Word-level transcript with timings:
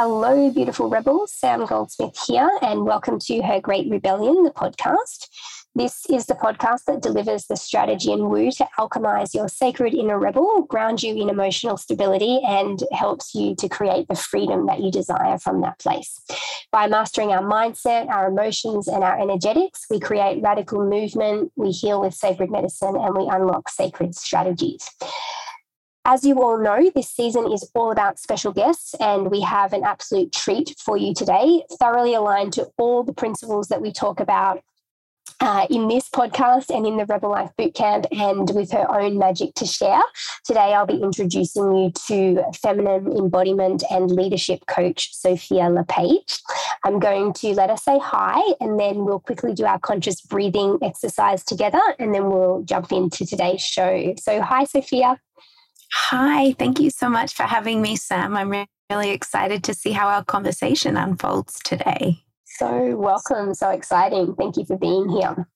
Hello, 0.00 0.48
beautiful 0.52 0.88
rebels. 0.88 1.32
Sam 1.32 1.66
Goldsmith 1.66 2.16
here, 2.24 2.48
and 2.62 2.84
welcome 2.84 3.18
to 3.18 3.42
Her 3.42 3.60
Great 3.60 3.90
Rebellion, 3.90 4.44
the 4.44 4.52
podcast. 4.52 5.26
This 5.74 6.06
is 6.08 6.26
the 6.26 6.34
podcast 6.34 6.84
that 6.84 7.02
delivers 7.02 7.46
the 7.46 7.56
strategy 7.56 8.12
and 8.12 8.30
woo 8.30 8.52
to 8.52 8.68
alchemize 8.78 9.34
your 9.34 9.48
sacred 9.48 9.94
inner 9.94 10.16
rebel, 10.16 10.62
ground 10.62 11.02
you 11.02 11.20
in 11.20 11.28
emotional 11.28 11.76
stability, 11.76 12.40
and 12.46 12.80
helps 12.92 13.34
you 13.34 13.56
to 13.56 13.68
create 13.68 14.06
the 14.06 14.14
freedom 14.14 14.66
that 14.66 14.78
you 14.78 14.92
desire 14.92 15.36
from 15.36 15.62
that 15.62 15.80
place. 15.80 16.20
By 16.70 16.86
mastering 16.86 17.32
our 17.32 17.42
mindset, 17.42 18.08
our 18.08 18.28
emotions, 18.28 18.86
and 18.86 19.02
our 19.02 19.20
energetics, 19.20 19.84
we 19.90 19.98
create 19.98 20.44
radical 20.44 20.88
movement, 20.88 21.50
we 21.56 21.72
heal 21.72 22.00
with 22.00 22.14
sacred 22.14 22.52
medicine, 22.52 22.94
and 22.94 23.16
we 23.16 23.28
unlock 23.28 23.68
sacred 23.68 24.14
strategies. 24.14 24.88
As 26.10 26.24
you 26.24 26.42
all 26.42 26.58
know, 26.58 26.90
this 26.94 27.10
season 27.10 27.52
is 27.52 27.70
all 27.74 27.92
about 27.92 28.18
special 28.18 28.50
guests, 28.50 28.94
and 28.98 29.30
we 29.30 29.42
have 29.42 29.74
an 29.74 29.84
absolute 29.84 30.32
treat 30.32 30.74
for 30.78 30.96
you 30.96 31.12
today, 31.12 31.64
thoroughly 31.78 32.14
aligned 32.14 32.54
to 32.54 32.70
all 32.78 33.02
the 33.02 33.12
principles 33.12 33.68
that 33.68 33.82
we 33.82 33.92
talk 33.92 34.18
about 34.18 34.62
uh, 35.40 35.66
in 35.68 35.86
this 35.86 36.08
podcast 36.08 36.74
and 36.74 36.86
in 36.86 36.96
the 36.96 37.04
Rebel 37.04 37.28
Life 37.28 37.50
Bootcamp, 37.58 38.06
and 38.10 38.48
with 38.54 38.72
her 38.72 38.90
own 38.90 39.18
magic 39.18 39.52
to 39.56 39.66
share. 39.66 40.00
Today, 40.46 40.72
I'll 40.72 40.86
be 40.86 41.02
introducing 41.02 41.76
you 41.76 41.92
to 42.06 42.42
feminine 42.54 43.12
embodiment 43.12 43.84
and 43.90 44.10
leadership 44.10 44.64
coach 44.66 45.14
Sophia 45.14 45.68
LePage. 45.68 46.40
I'm 46.84 47.00
going 47.00 47.34
to 47.34 47.48
let 47.48 47.68
her 47.68 47.76
say 47.76 47.98
hi, 47.98 48.40
and 48.62 48.80
then 48.80 49.04
we'll 49.04 49.20
quickly 49.20 49.52
do 49.52 49.66
our 49.66 49.78
conscious 49.78 50.22
breathing 50.22 50.78
exercise 50.80 51.44
together, 51.44 51.82
and 51.98 52.14
then 52.14 52.30
we'll 52.30 52.62
jump 52.62 52.92
into 52.92 53.26
today's 53.26 53.60
show. 53.60 54.14
So, 54.18 54.40
hi, 54.40 54.64
Sophia. 54.64 55.20
Hi, 55.92 56.52
thank 56.52 56.80
you 56.80 56.90
so 56.90 57.08
much 57.08 57.34
for 57.34 57.44
having 57.44 57.80
me, 57.80 57.96
Sam. 57.96 58.36
I'm 58.36 58.66
really 58.90 59.10
excited 59.10 59.64
to 59.64 59.74
see 59.74 59.92
how 59.92 60.08
our 60.08 60.24
conversation 60.24 60.96
unfolds 60.96 61.60
today. 61.64 62.22
So, 62.44 62.96
welcome. 62.96 63.54
So 63.54 63.70
exciting. 63.70 64.34
Thank 64.34 64.56
you 64.56 64.64
for 64.64 64.76
being 64.76 65.08
here. 65.08 65.48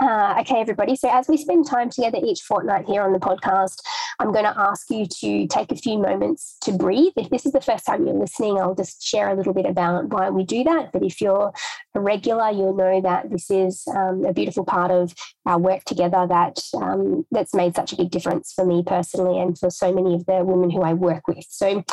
Uh, 0.00 0.36
okay, 0.40 0.60
everybody. 0.60 0.96
So, 0.96 1.08
as 1.10 1.28
we 1.28 1.36
spend 1.36 1.66
time 1.66 1.88
together 1.90 2.18
each 2.22 2.42
fortnight 2.42 2.86
here 2.86 3.02
on 3.02 3.12
the 3.12 3.18
podcast, 3.18 3.80
I'm 4.18 4.32
going 4.32 4.44
to 4.44 4.58
ask 4.58 4.90
you 4.90 5.06
to 5.06 5.46
take 5.48 5.72
a 5.72 5.76
few 5.76 5.98
moments 5.98 6.56
to 6.62 6.72
breathe. 6.72 7.12
If 7.16 7.30
this 7.30 7.46
is 7.46 7.52
the 7.52 7.60
first 7.60 7.86
time 7.86 8.06
you're 8.06 8.14
listening, 8.14 8.58
I'll 8.58 8.74
just 8.74 9.02
share 9.02 9.28
a 9.28 9.34
little 9.34 9.52
bit 9.52 9.66
about 9.66 10.08
why 10.08 10.30
we 10.30 10.44
do 10.44 10.64
that. 10.64 10.92
But 10.92 11.02
if 11.02 11.20
you're 11.20 11.52
a 11.94 12.00
regular, 12.00 12.50
you'll 12.50 12.76
know 12.76 13.00
that 13.00 13.30
this 13.30 13.50
is 13.50 13.84
um, 13.88 14.24
a 14.24 14.32
beautiful 14.32 14.64
part 14.64 14.90
of 14.90 15.14
our 15.46 15.58
work 15.58 15.84
together 15.84 16.26
that 16.28 16.58
um, 16.74 17.26
that's 17.30 17.54
made 17.54 17.74
such 17.76 17.92
a 17.92 17.96
big 17.96 18.10
difference 18.10 18.52
for 18.52 18.64
me 18.64 18.82
personally 18.84 19.40
and 19.40 19.58
for 19.58 19.70
so 19.70 19.92
many 19.92 20.14
of 20.14 20.26
the 20.26 20.44
women 20.44 20.70
who 20.70 20.82
I 20.82 20.94
work 20.94 21.28
with. 21.28 21.46
So, 21.48 21.84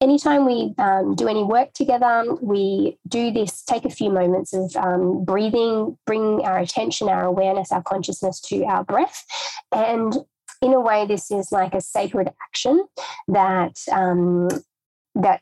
anytime 0.00 0.46
we 0.46 0.74
um, 0.78 1.14
do 1.14 1.28
any 1.28 1.44
work 1.44 1.72
together, 1.72 2.24
we 2.40 2.98
do 3.08 3.30
this, 3.30 3.62
take 3.62 3.84
a 3.84 3.90
few 3.90 4.10
moments 4.10 4.52
of 4.52 4.74
um, 4.76 5.24
breathing, 5.24 5.98
bring 6.06 6.42
our 6.42 6.58
attention, 6.58 7.08
our 7.08 7.24
awareness, 7.24 7.72
our 7.72 7.82
consciousness 7.82 8.40
to 8.42 8.64
our 8.64 8.84
breath. 8.84 9.24
And 9.72 10.16
in 10.62 10.74
a 10.74 10.80
way, 10.80 11.06
this 11.06 11.30
is 11.30 11.52
like 11.52 11.74
a 11.74 11.80
sacred 11.80 12.30
action 12.42 12.84
that 13.28 13.76
um, 13.90 14.48
that 15.14 15.40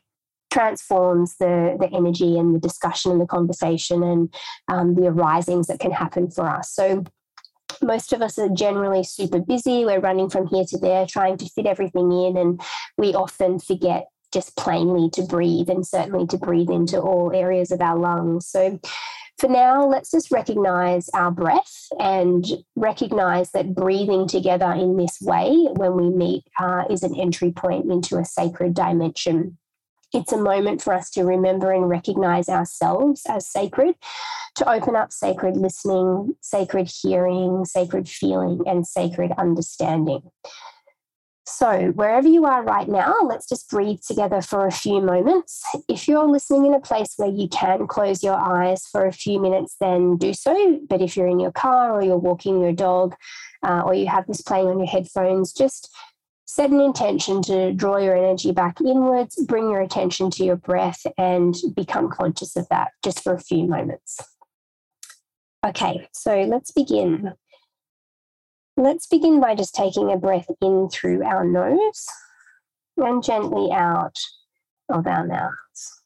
transforms 0.51 1.35
the 1.37 1.77
the 1.79 1.89
energy 1.93 2.37
and 2.37 2.55
the 2.55 2.59
discussion 2.59 3.11
and 3.11 3.21
the 3.21 3.27
conversation 3.27 4.01
and 4.01 4.33
um, 4.67 4.95
the 4.95 5.07
arisings 5.07 5.67
that 5.67 5.79
can 5.79 5.91
happen 5.91 6.29
for 6.29 6.47
us. 6.47 6.71
So 6.71 7.03
most 7.81 8.13
of 8.13 8.21
us 8.21 8.39
are 8.39 8.49
generally 8.49 9.03
super 9.03 9.39
busy. 9.39 9.85
We're 9.85 9.99
running 9.99 10.29
from 10.29 10.47
here 10.47 10.65
to 10.65 10.77
there, 10.77 11.05
trying 11.05 11.37
to 11.37 11.45
fit 11.49 11.65
everything 11.65 12.11
in, 12.11 12.37
and 12.37 12.61
we 12.97 13.13
often 13.13 13.59
forget 13.59 14.07
just 14.31 14.55
plainly 14.55 15.09
to 15.11 15.23
breathe 15.23 15.69
and 15.69 15.85
certainly 15.85 16.27
to 16.27 16.37
breathe 16.37 16.69
into 16.69 16.99
all 16.99 17.31
areas 17.33 17.71
of 17.71 17.81
our 17.81 17.97
lungs. 17.97 18.47
So, 18.47 18.79
for 19.39 19.47
now, 19.47 19.85
let's 19.85 20.11
just 20.11 20.31
recognize 20.31 21.09
our 21.13 21.31
breath 21.31 21.87
and 21.97 22.45
recognize 22.75 23.51
that 23.51 23.73
breathing 23.73 24.27
together 24.27 24.71
in 24.73 24.97
this 24.97 25.19
way 25.21 25.67
when 25.77 25.95
we 25.95 26.09
meet 26.09 26.43
uh, 26.59 26.83
is 26.89 27.03
an 27.03 27.15
entry 27.17 27.51
point 27.51 27.89
into 27.89 28.17
a 28.17 28.25
sacred 28.25 28.73
dimension. 28.73 29.57
It's 30.13 30.33
a 30.33 30.37
moment 30.37 30.81
for 30.81 30.93
us 30.93 31.09
to 31.11 31.23
remember 31.23 31.71
and 31.71 31.87
recognize 31.87 32.49
ourselves 32.49 33.21
as 33.27 33.47
sacred, 33.47 33.95
to 34.55 34.69
open 34.69 34.95
up 34.95 35.11
sacred 35.11 35.55
listening, 35.55 36.35
sacred 36.41 36.91
hearing, 37.01 37.63
sacred 37.63 38.09
feeling, 38.09 38.61
and 38.65 38.85
sacred 38.85 39.31
understanding. 39.37 40.23
So, 41.49 41.91
wherever 41.95 42.27
you 42.27 42.45
are 42.45 42.63
right 42.63 42.87
now, 42.87 43.15
let's 43.23 43.47
just 43.47 43.69
breathe 43.69 44.01
together 44.01 44.41
for 44.41 44.67
a 44.67 44.71
few 44.71 45.01
moments. 45.01 45.63
If 45.87 46.07
you're 46.07 46.27
listening 46.27 46.67
in 46.67 46.73
a 46.75 46.79
place 46.79 47.15
where 47.17 47.29
you 47.29 47.47
can 47.49 47.87
close 47.87 48.23
your 48.23 48.35
eyes 48.35 48.85
for 48.85 49.05
a 49.05 49.11
few 49.11 49.41
minutes, 49.41 49.75
then 49.81 50.15
do 50.17 50.33
so. 50.33 50.79
But 50.87 51.01
if 51.01 51.17
you're 51.17 51.27
in 51.27 51.39
your 51.39 51.51
car 51.51 51.91
or 51.91 52.03
you're 52.03 52.17
walking 52.17 52.61
your 52.61 52.71
dog 52.71 53.15
uh, 53.63 53.81
or 53.81 53.95
you 53.95 54.07
have 54.07 54.27
this 54.27 54.41
playing 54.41 54.67
on 54.67 54.77
your 54.77 54.87
headphones, 54.87 55.51
just 55.51 55.93
set 56.45 56.69
an 56.69 56.79
intention 56.79 57.41
to 57.43 57.73
draw 57.73 57.97
your 57.97 58.15
energy 58.15 58.51
back 58.51 58.79
inwards, 58.79 59.35
bring 59.45 59.69
your 59.69 59.81
attention 59.81 60.29
to 60.31 60.43
your 60.43 60.55
breath, 60.55 61.01
and 61.17 61.55
become 61.75 62.09
conscious 62.09 62.55
of 62.55 62.67
that 62.69 62.91
just 63.03 63.23
for 63.23 63.33
a 63.33 63.41
few 63.41 63.65
moments. 63.65 64.19
Okay, 65.65 66.07
so 66.13 66.43
let's 66.43 66.71
begin. 66.71 67.33
Let's 68.79 69.07
begin 69.07 69.41
by 69.41 69.55
just 69.55 69.75
taking 69.75 70.09
a 70.09 70.15
breath 70.15 70.49
in 70.61 70.87
through 70.89 71.21
our 71.25 71.43
nose 71.43 72.07
and 72.95 73.21
gently 73.21 73.73
out 73.73 74.17
of 74.87 75.05
our 75.05 75.27
mouths. 75.27 76.01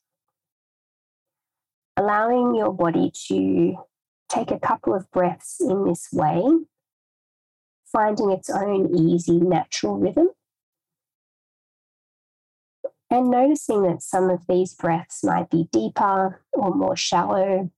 Allowing 1.96 2.56
your 2.56 2.74
body 2.74 3.12
to 3.28 3.76
take 4.28 4.50
a 4.50 4.58
couple 4.58 4.96
of 4.96 5.12
breaths 5.12 5.58
in 5.62 5.86
this 5.86 6.08
way, 6.12 6.42
finding 7.86 8.32
its 8.32 8.50
own 8.50 8.98
easy, 8.98 9.40
natural 9.40 10.00
rhythm. 10.00 10.30
And 13.12 13.30
noticing 13.30 13.84
that 13.84 14.02
some 14.02 14.32
of 14.32 14.48
these 14.50 14.74
breaths 14.74 15.24
might 15.24 15.52
be 15.52 15.70
deeper 15.72 16.42
or 16.54 16.74
more 16.74 16.96
shallow, 16.96 17.70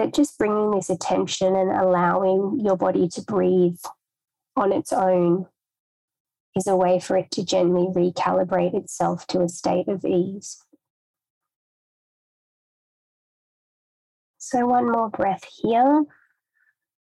that 0.00 0.14
just 0.14 0.38
bringing 0.38 0.70
this 0.70 0.88
attention 0.88 1.54
and 1.54 1.70
allowing 1.70 2.58
your 2.58 2.74
body 2.74 3.06
to 3.06 3.20
breathe 3.20 3.78
on 4.56 4.72
its 4.72 4.94
own 4.94 5.44
is 6.56 6.66
a 6.66 6.74
way 6.74 6.98
for 6.98 7.18
it 7.18 7.30
to 7.30 7.44
gently 7.44 7.86
recalibrate 7.94 8.74
itself 8.74 9.26
to 9.26 9.42
a 9.42 9.48
state 9.48 9.88
of 9.88 10.02
ease. 10.06 10.64
So, 14.38 14.66
one 14.66 14.90
more 14.90 15.10
breath 15.10 15.44
here. 15.62 16.04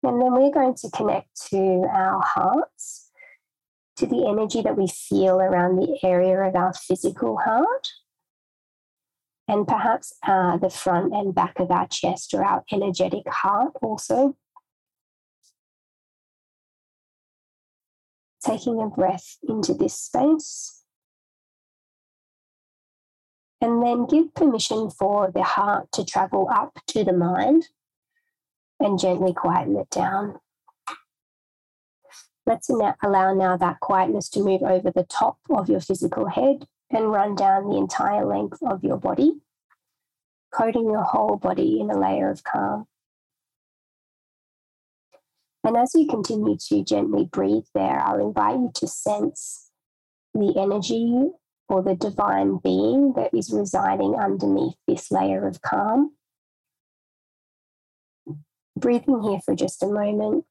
And 0.03 0.21
then 0.21 0.33
we're 0.33 0.51
going 0.51 0.75
to 0.75 0.91
connect 0.91 1.51
to 1.51 1.87
our 1.89 2.21
hearts, 2.21 3.13
to 3.99 4.07
the 4.07 4.27
energy 4.27 4.61
that 4.61 4.77
we 4.77 4.89
feel 4.89 5.41
around 5.41 5.77
the 5.77 6.01
area 6.03 6.37
of 6.41 6.57
our 6.57 6.75
physical 6.75 7.37
heart 7.37 7.89
and 9.53 9.69
perhaps 9.69 10.15
uh, 10.27 10.57
the 10.57 10.71
front 10.71 11.13
and 11.13 11.35
back 11.35 11.61
of 11.61 11.71
our 11.71 11.87
chest 11.87 12.33
or 12.33 12.43
our 12.43 12.65
energetic 12.73 13.29
heart 13.29 13.73
also. 13.83 14.35
Taking 18.43 18.81
a 18.81 18.87
breath 18.87 19.37
into 19.47 19.75
this 19.75 19.95
space. 19.95 20.83
And 23.61 23.83
then 23.83 24.07
give 24.07 24.35
permission 24.35 24.89
for 24.89 25.31
the 25.31 25.43
heart 25.43 25.93
to 25.93 26.05
travel 26.05 26.49
up 26.51 26.79
to 26.87 27.05
the 27.05 27.13
mind 27.13 27.69
and 28.81 28.99
gently 28.99 29.35
quieten 29.35 29.77
it 29.77 29.91
down. 29.91 30.41
Let's 32.47 32.71
allow 32.71 33.35
now 33.35 33.59
that 33.59 33.81
quietness 33.81 34.31
to 34.31 34.41
move 34.41 34.63
over 34.63 34.91
the 34.91 35.05
top 35.05 35.37
of 35.51 35.69
your 35.69 35.81
physical 35.81 36.29
head 36.29 36.67
and 36.93 37.11
run 37.11 37.35
down 37.35 37.69
the 37.69 37.77
entire 37.77 38.25
length 38.25 38.59
of 38.63 38.85
your 38.85 38.99
body, 38.99 39.41
coating 40.53 40.85
your 40.85 41.03
whole 41.03 41.37
body 41.37 41.81
in 41.81 41.91
a 41.91 41.99
layer 41.99 42.31
of 42.31 42.45
calm. 42.45 42.87
And 45.65 45.77
as 45.77 45.95
you 45.95 46.07
continue 46.07 46.57
to 46.69 46.85
gently 46.85 47.25
breathe 47.25 47.67
there, 47.75 48.01
I'll 48.01 48.21
invite 48.21 48.57
you 48.57 48.71
to 48.75 48.87
sense 48.89 49.71
the 50.35 50.55
energy 50.59 51.31
or 51.69 51.83
the 51.83 51.95
divine 51.95 52.59
being 52.63 53.15
that 53.15 53.33
is 53.33 53.53
residing 53.53 54.15
underneath 54.15 54.75
this 54.87 55.11
layer 55.11 55.47
of 55.47 55.63
calm. 55.63 56.13
Breathing 58.77 59.23
here 59.23 59.41
for 59.45 59.55
just 59.55 59.83
a 59.83 59.87
moment, 59.87 60.45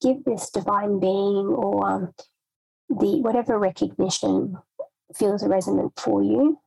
give 0.00 0.24
this 0.24 0.50
divine 0.50 1.00
being 1.00 1.48
or 1.48 1.86
um, 1.86 2.14
the 2.88 3.20
whatever 3.20 3.58
recognition 3.58 4.56
feels 5.16 5.46
resonant 5.46 5.92
for 5.98 6.22
you. 6.22 6.60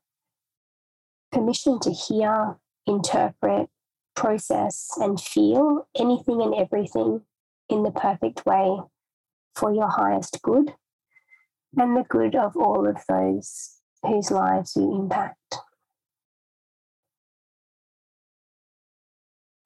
Permission 1.31 1.79
to 1.81 1.91
hear, 1.91 2.55
interpret, 2.87 3.69
process, 4.15 4.89
and 4.97 5.19
feel 5.19 5.87
anything 5.97 6.41
and 6.41 6.55
everything 6.55 7.21
in 7.69 7.83
the 7.83 7.91
perfect 7.91 8.45
way 8.45 8.79
for 9.55 9.73
your 9.73 9.89
highest 9.89 10.41
good 10.41 10.73
and 11.77 11.95
the 11.95 12.03
good 12.03 12.35
of 12.35 12.55
all 12.55 12.87
of 12.87 12.97
those 13.07 13.81
whose 14.03 14.31
lives 14.31 14.75
you 14.75 14.95
impact. 14.95 15.57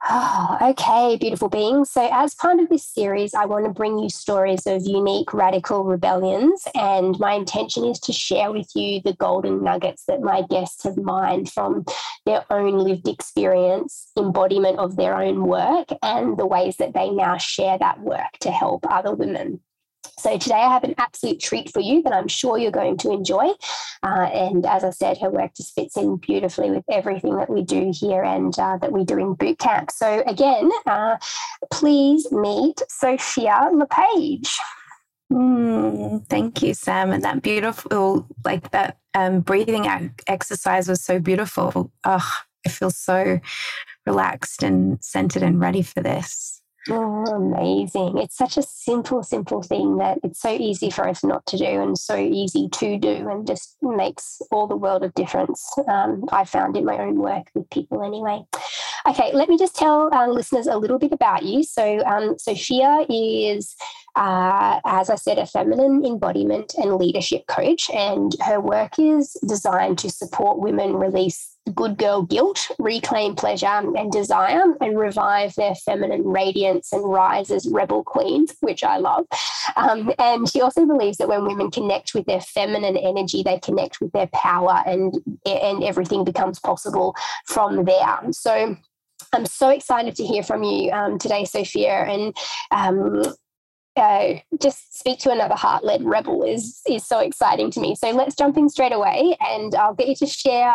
Oh, 0.01 0.57
okay, 0.61 1.17
beautiful 1.17 1.49
beings. 1.49 1.91
So, 1.91 2.07
as 2.09 2.33
part 2.33 2.59
of 2.59 2.69
this 2.69 2.87
series, 2.87 3.33
I 3.33 3.45
want 3.45 3.65
to 3.65 3.71
bring 3.71 3.99
you 3.99 4.09
stories 4.09 4.65
of 4.65 4.85
unique 4.85 5.33
radical 5.33 5.83
rebellions. 5.83 6.65
And 6.73 7.19
my 7.19 7.33
intention 7.33 7.83
is 7.83 7.99
to 8.01 8.13
share 8.13 8.51
with 8.51 8.69
you 8.75 9.01
the 9.01 9.13
golden 9.13 9.61
nuggets 9.61 10.05
that 10.05 10.21
my 10.21 10.43
guests 10.43 10.83
have 10.83 10.95
mined 10.95 11.51
from 11.51 11.85
their 12.25 12.45
own 12.49 12.77
lived 12.77 13.09
experience, 13.09 14.11
embodiment 14.17 14.79
of 14.79 14.95
their 14.95 15.21
own 15.21 15.45
work, 15.45 15.89
and 16.01 16.37
the 16.37 16.47
ways 16.47 16.77
that 16.77 16.93
they 16.93 17.09
now 17.09 17.37
share 17.37 17.77
that 17.77 17.99
work 17.99 18.37
to 18.39 18.51
help 18.51 18.85
other 18.89 19.13
women. 19.13 19.59
So 20.19 20.37
today 20.37 20.55
I 20.55 20.73
have 20.73 20.83
an 20.83 20.95
absolute 20.97 21.39
treat 21.39 21.71
for 21.71 21.79
you 21.79 22.01
that 22.03 22.13
I'm 22.13 22.27
sure 22.27 22.57
you're 22.57 22.71
going 22.71 22.97
to 22.97 23.11
enjoy. 23.11 23.51
Uh, 24.03 24.29
and 24.33 24.65
as 24.65 24.83
I 24.83 24.89
said, 24.89 25.17
her 25.19 25.29
work 25.29 25.55
just 25.55 25.73
fits 25.75 25.95
in 25.97 26.17
beautifully 26.17 26.71
with 26.71 26.83
everything 26.91 27.37
that 27.37 27.49
we 27.49 27.61
do 27.63 27.91
here 27.93 28.23
and 28.23 28.57
uh, 28.59 28.77
that 28.77 28.91
we 28.91 29.05
do 29.05 29.17
in 29.17 29.33
boot 29.33 29.59
camp. 29.59 29.91
So 29.91 30.23
again, 30.27 30.69
uh, 30.85 31.17
please 31.71 32.31
meet 32.31 32.81
Sophia 32.89 33.69
LePage. 33.73 34.57
Mm, 35.31 36.27
thank 36.27 36.61
you, 36.63 36.73
Sam. 36.73 37.11
And 37.11 37.23
that 37.23 37.41
beautiful, 37.41 38.27
like 38.43 38.71
that 38.71 38.97
um, 39.13 39.41
breathing 39.41 40.11
exercise 40.27 40.87
was 40.87 41.03
so 41.03 41.19
beautiful. 41.19 41.91
Oh, 42.03 42.31
I 42.65 42.69
feel 42.69 42.89
so 42.89 43.39
relaxed 44.05 44.63
and 44.63 45.03
centered 45.03 45.43
and 45.43 45.59
ready 45.59 45.81
for 45.81 46.01
this. 46.01 46.61
Oh, 46.91 47.23
amazing. 47.25 48.17
It's 48.17 48.35
such 48.35 48.57
a 48.57 48.63
simple, 48.63 49.21
simple 49.21 49.61
thing 49.61 49.97
that 49.97 50.17
it's 50.23 50.41
so 50.41 50.49
easy 50.49 50.89
for 50.89 51.07
us 51.07 51.23
not 51.23 51.45
to 51.47 51.57
do 51.57 51.65
and 51.65 51.97
so 51.97 52.15
easy 52.15 52.67
to 52.69 52.97
do 52.97 53.29
and 53.29 53.45
just 53.45 53.77
makes 53.81 54.41
all 54.51 54.65
the 54.65 54.75
world 54.75 55.03
of 55.03 55.13
difference. 55.13 55.71
Um, 55.87 56.25
I 56.31 56.45
found 56.45 56.75
in 56.75 56.85
my 56.85 56.97
own 56.97 57.19
work 57.19 57.51
with 57.53 57.69
people 57.69 58.03
anyway. 58.03 58.43
Okay, 59.07 59.31
let 59.33 59.49
me 59.49 59.57
just 59.57 59.75
tell 59.75 60.09
our 60.13 60.31
listeners 60.31 60.67
a 60.67 60.77
little 60.77 60.97
bit 60.97 61.11
about 61.11 61.43
you. 61.43 61.63
So, 61.63 61.99
um, 62.05 62.39
Sophia 62.39 63.05
is, 63.07 63.75
uh, 64.15 64.79
as 64.83 65.09
I 65.09 65.15
said, 65.15 65.37
a 65.37 65.45
feminine 65.45 66.03
embodiment 66.05 66.73
and 66.77 66.95
leadership 66.95 67.45
coach, 67.47 67.89
and 67.91 68.35
her 68.41 68.59
work 68.59 68.97
is 68.97 69.37
designed 69.45 69.99
to 69.99 70.09
support 70.09 70.59
women 70.59 70.95
release 70.95 71.55
good 71.69 71.97
girl 71.97 72.23
guilt, 72.23 72.69
reclaim 72.79 73.35
pleasure 73.35 73.67
and 73.67 74.11
desire, 74.11 74.63
and 74.81 74.97
revive 74.97 75.55
their 75.55 75.75
feminine 75.75 76.23
radiance 76.23 76.91
and 76.93 77.03
rise 77.03 77.51
as 77.51 77.67
rebel 77.67 78.03
queens, 78.03 78.55
which 78.61 78.83
I 78.83 78.97
love. 78.97 79.25
Um, 79.75 80.11
and 80.19 80.49
she 80.49 80.61
also 80.61 80.85
believes 80.85 81.17
that 81.17 81.27
when 81.27 81.45
women 81.45 81.71
connect 81.71 82.13
with 82.13 82.25
their 82.25 82.41
feminine 82.41 82.97
energy, 82.97 83.43
they 83.43 83.59
connect 83.59 84.01
with 84.01 84.11
their 84.11 84.27
power, 84.27 84.83
and 84.85 85.15
and 85.45 85.83
everything 85.83 86.23
becomes 86.23 86.59
possible 86.59 87.15
from 87.45 87.85
there. 87.85 88.19
So. 88.31 88.75
I'm 89.31 89.45
so 89.45 89.69
excited 89.69 90.15
to 90.15 90.25
hear 90.25 90.41
from 90.41 90.63
you 90.63 90.91
um, 90.91 91.19
today, 91.19 91.45
Sophia, 91.45 91.91
and 91.91 92.35
um, 92.71 93.21
uh, 93.95 94.35
just 94.59 94.97
speak 94.97 95.19
to 95.19 95.31
another 95.31 95.55
heart-led 95.55 96.03
rebel 96.03 96.43
is 96.43 96.81
is 96.87 97.05
so 97.05 97.19
exciting 97.19 97.69
to 97.71 97.79
me. 97.79 97.95
So 97.95 98.09
let's 98.11 98.35
jump 98.35 98.57
in 98.57 98.69
straight 98.69 98.93
away, 98.93 99.37
and 99.39 99.75
I'll 99.75 99.93
get 99.93 100.07
you 100.07 100.15
to 100.15 100.25
share 100.25 100.71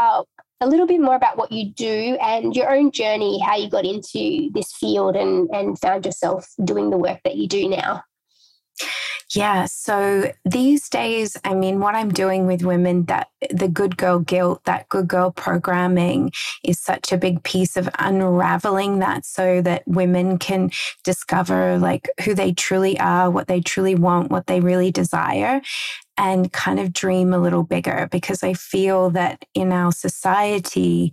a 0.64 0.68
little 0.68 0.86
bit 0.86 1.00
more 1.00 1.14
about 1.14 1.36
what 1.36 1.52
you 1.52 1.70
do 1.70 2.16
and 2.20 2.56
your 2.56 2.74
own 2.74 2.90
journey, 2.90 3.38
how 3.40 3.56
you 3.56 3.68
got 3.68 3.84
into 3.84 4.50
this 4.54 4.72
field 4.72 5.14
and, 5.14 5.48
and 5.50 5.78
found 5.78 6.06
yourself 6.06 6.48
doing 6.64 6.88
the 6.90 6.96
work 6.96 7.20
that 7.24 7.36
you 7.36 7.46
do 7.46 7.68
now. 7.68 8.02
Yeah. 9.34 9.66
So 9.66 10.32
these 10.44 10.88
days, 10.88 11.36
I 11.44 11.54
mean, 11.54 11.80
what 11.80 11.94
I'm 11.94 12.10
doing 12.12 12.46
with 12.46 12.62
women, 12.62 13.04
that 13.06 13.28
the 13.50 13.68
good 13.68 13.96
girl 13.96 14.20
guilt, 14.20 14.64
that 14.64 14.88
good 14.88 15.08
girl 15.08 15.32
programming 15.32 16.32
is 16.62 16.78
such 16.78 17.12
a 17.12 17.18
big 17.18 17.42
piece 17.42 17.76
of 17.76 17.88
unraveling 17.98 19.00
that 19.00 19.24
so 19.26 19.60
that 19.62 19.82
women 19.86 20.38
can 20.38 20.70
discover 21.02 21.78
like 21.78 22.08
who 22.24 22.34
they 22.34 22.52
truly 22.52 22.98
are, 23.00 23.30
what 23.30 23.48
they 23.48 23.60
truly 23.60 23.94
want, 23.94 24.30
what 24.30 24.46
they 24.46 24.60
really 24.60 24.90
desire 24.90 25.60
and 26.16 26.52
kind 26.52 26.78
of 26.78 26.92
dream 26.92 27.32
a 27.32 27.38
little 27.38 27.64
bigger 27.64 28.08
because 28.10 28.42
I 28.42 28.54
feel 28.54 29.10
that 29.10 29.44
in 29.54 29.72
our 29.72 29.92
society, 29.92 31.12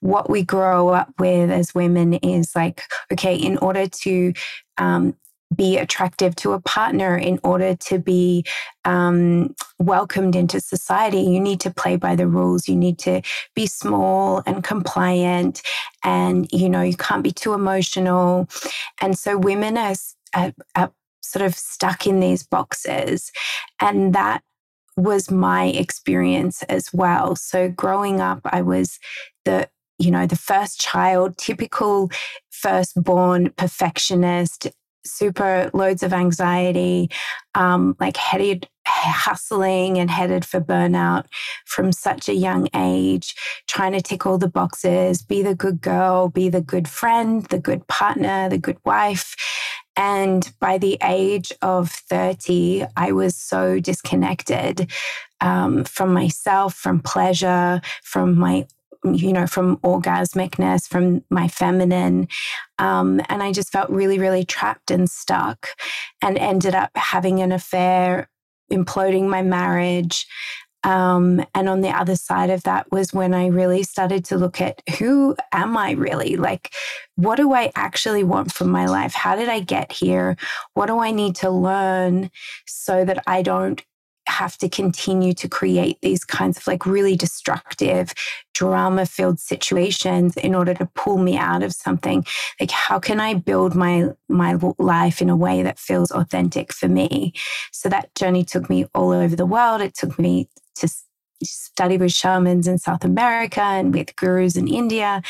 what 0.00 0.28
we 0.28 0.42
grow 0.42 0.88
up 0.88 1.12
with 1.18 1.50
as 1.50 1.74
women 1.74 2.14
is 2.14 2.54
like, 2.54 2.82
okay, 3.12 3.34
in 3.34 3.56
order 3.58 3.86
to 3.86 4.32
um, 4.78 5.16
be 5.54 5.78
attractive 5.78 6.34
to 6.36 6.52
a 6.52 6.60
partner 6.60 7.16
in 7.16 7.38
order 7.44 7.76
to 7.76 7.98
be 7.98 8.44
um, 8.84 9.54
welcomed 9.78 10.34
into 10.34 10.60
society. 10.60 11.20
You 11.20 11.40
need 11.40 11.60
to 11.60 11.70
play 11.70 11.96
by 11.96 12.16
the 12.16 12.26
rules. 12.26 12.68
You 12.68 12.76
need 12.76 12.98
to 13.00 13.22
be 13.54 13.66
small 13.66 14.42
and 14.46 14.64
compliant, 14.64 15.62
and 16.04 16.50
you 16.52 16.68
know 16.68 16.82
you 16.82 16.96
can't 16.96 17.22
be 17.22 17.32
too 17.32 17.54
emotional. 17.54 18.48
And 19.00 19.18
so 19.18 19.36
women 19.36 19.76
are, 19.76 19.94
are, 20.34 20.52
are 20.74 20.92
sort 21.22 21.44
of 21.44 21.54
stuck 21.54 22.06
in 22.06 22.20
these 22.20 22.42
boxes. 22.42 23.30
And 23.80 24.14
that 24.14 24.42
was 24.96 25.30
my 25.30 25.66
experience 25.66 26.62
as 26.64 26.92
well. 26.92 27.36
So 27.36 27.70
growing 27.70 28.20
up, 28.20 28.40
I 28.44 28.62
was 28.62 28.98
the 29.44 29.68
you 29.98 30.10
know 30.10 30.26
the 30.26 30.36
first 30.36 30.80
child 30.80 31.36
typical 31.38 32.10
firstborn 32.50 33.50
perfectionist 33.50 34.68
super 35.04 35.70
loads 35.74 36.02
of 36.02 36.12
anxiety 36.12 37.10
um, 37.54 37.96
like 37.98 38.16
headed 38.16 38.68
hustling 38.86 39.98
and 39.98 40.10
headed 40.10 40.44
for 40.44 40.60
burnout 40.60 41.26
from 41.66 41.92
such 41.92 42.28
a 42.28 42.34
young 42.34 42.68
age, 42.74 43.34
trying 43.68 43.92
to 43.92 44.00
tick 44.00 44.26
all 44.26 44.38
the 44.38 44.48
boxes, 44.48 45.22
be 45.22 45.42
the 45.42 45.54
good 45.54 45.80
girl, 45.80 46.28
be 46.28 46.48
the 46.48 46.60
good 46.60 46.88
friend, 46.88 47.44
the 47.46 47.58
good 47.58 47.86
partner, 47.88 48.48
the 48.48 48.58
good 48.58 48.78
wife. 48.84 49.34
And 49.96 50.50
by 50.58 50.78
the 50.78 50.98
age 51.02 51.52
of 51.60 51.90
30, 51.90 52.86
I 52.96 53.12
was 53.12 53.36
so 53.36 53.78
disconnected 53.78 54.90
um, 55.40 55.84
from 55.84 56.12
myself, 56.12 56.74
from 56.74 57.00
pleasure, 57.00 57.80
from 58.02 58.38
my 58.38 58.66
you 59.04 59.32
know, 59.32 59.46
from 59.46 59.78
orgasmicness, 59.78 60.86
from 60.86 61.24
my 61.28 61.48
feminine. 61.48 62.28
Um, 62.78 63.20
and 63.28 63.42
I 63.42 63.52
just 63.52 63.72
felt 63.72 63.90
really, 63.90 64.18
really 64.18 64.44
trapped 64.44 64.92
and 64.92 65.10
stuck 65.10 65.70
and 66.20 66.38
ended 66.38 66.76
up 66.76 66.90
having 66.94 67.40
an 67.40 67.50
affair 67.50 68.28
imploding 68.70 69.28
my 69.28 69.42
marriage. 69.42 70.26
Um, 70.84 71.44
and 71.54 71.68
on 71.68 71.80
the 71.80 71.90
other 71.90 72.16
side 72.16 72.50
of 72.50 72.64
that 72.64 72.90
was 72.90 73.12
when 73.12 73.34
I 73.34 73.46
really 73.46 73.82
started 73.82 74.24
to 74.26 74.36
look 74.36 74.60
at 74.60 74.82
who 74.98 75.36
am 75.52 75.76
I 75.76 75.92
really? 75.92 76.36
Like, 76.36 76.72
what 77.16 77.36
do 77.36 77.52
I 77.52 77.70
actually 77.76 78.24
want 78.24 78.52
from 78.52 78.70
my 78.70 78.86
life? 78.86 79.14
How 79.14 79.36
did 79.36 79.48
I 79.48 79.60
get 79.60 79.92
here? 79.92 80.36
What 80.74 80.86
do 80.86 80.98
I 80.98 81.10
need 81.10 81.36
to 81.36 81.50
learn 81.50 82.30
so 82.66 83.04
that 83.04 83.22
I 83.26 83.42
don't 83.42 83.82
have 84.28 84.56
to 84.58 84.68
continue 84.68 85.32
to 85.34 85.48
create 85.48 85.98
these 86.00 86.24
kinds 86.24 86.56
of 86.56 86.66
like 86.66 86.86
really 86.86 87.16
destructive 87.16 88.12
drama 88.54 89.04
filled 89.04 89.40
situations 89.40 90.36
in 90.36 90.54
order 90.54 90.74
to 90.74 90.88
pull 90.94 91.18
me 91.18 91.36
out 91.36 91.62
of 91.62 91.72
something 91.72 92.24
like 92.60 92.70
how 92.70 93.00
can 93.00 93.18
i 93.18 93.34
build 93.34 93.74
my 93.74 94.08
my 94.28 94.56
life 94.78 95.20
in 95.20 95.28
a 95.28 95.36
way 95.36 95.62
that 95.62 95.78
feels 95.78 96.10
authentic 96.12 96.72
for 96.72 96.88
me 96.88 97.32
so 97.72 97.88
that 97.88 98.14
journey 98.14 98.44
took 98.44 98.70
me 98.70 98.86
all 98.94 99.10
over 99.10 99.34
the 99.34 99.46
world 99.46 99.80
it 99.80 99.94
took 99.94 100.18
me 100.18 100.48
to 100.76 100.88
study 101.42 101.96
with 101.96 102.12
shamans 102.12 102.68
in 102.68 102.78
South 102.78 103.04
America 103.04 103.60
and 103.60 103.94
with 103.94 104.14
gurus 104.16 104.56
in 104.56 104.68
India, 104.68 105.22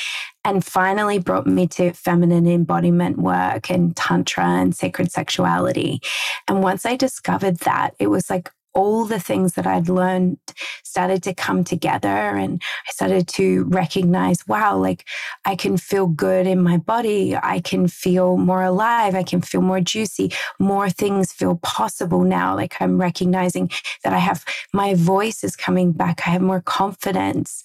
and 0.45 0.65
finally 0.65 1.19
brought 1.19 1.47
me 1.47 1.67
to 1.69 1.93
feminine 1.93 2.47
embodiment 2.47 3.19
work 3.19 3.71
and 3.71 3.97
Tantra 3.97 4.45
and 4.45 4.75
sacred 4.75 5.11
sexuality. 5.11 6.01
And 6.49 6.63
once 6.63 6.85
I 6.85 6.97
discovered 6.97 7.59
that, 7.59 7.95
it 7.99 8.09
was 8.09 8.29
like 8.29 8.51
all 8.75 9.05
the 9.05 9.21
things 9.21 9.55
that 9.55 9.67
I'd 9.67 9.89
learned 9.89 10.39
started 10.85 11.23
to 11.25 11.35
come 11.35 11.65
together. 11.65 12.09
And 12.09 12.63
I 12.89 12.93
started 12.93 13.29
to 13.29 13.65
recognize, 13.65 14.47
wow, 14.47 14.77
like 14.77 15.07
I 15.45 15.57
can 15.57 15.77
feel 15.77 16.07
good 16.07 16.47
in 16.47 16.63
my 16.63 16.77
body. 16.77 17.37
I 17.37 17.61
can 17.61 17.89
feel 17.89 18.37
more 18.37 18.63
alive. 18.63 19.15
I 19.15 19.23
can 19.23 19.41
feel 19.41 19.63
more 19.63 19.81
juicy. 19.81 20.33
More 20.59 20.91
things 20.91 21.33
feel 21.33 21.57
possible 21.57 22.23
now. 22.23 22.55
Like 22.55 22.81
I'm 22.81 23.01
recognizing 23.01 23.71
that 24.05 24.13
I 24.13 24.19
have 24.19 24.45
my 24.73 24.95
voice 24.95 25.45
is 25.45 25.57
coming 25.57 25.93
back. 25.93 26.27
I 26.27 26.31
have 26.31 26.43
more 26.43 26.63
confidence. 26.63 27.63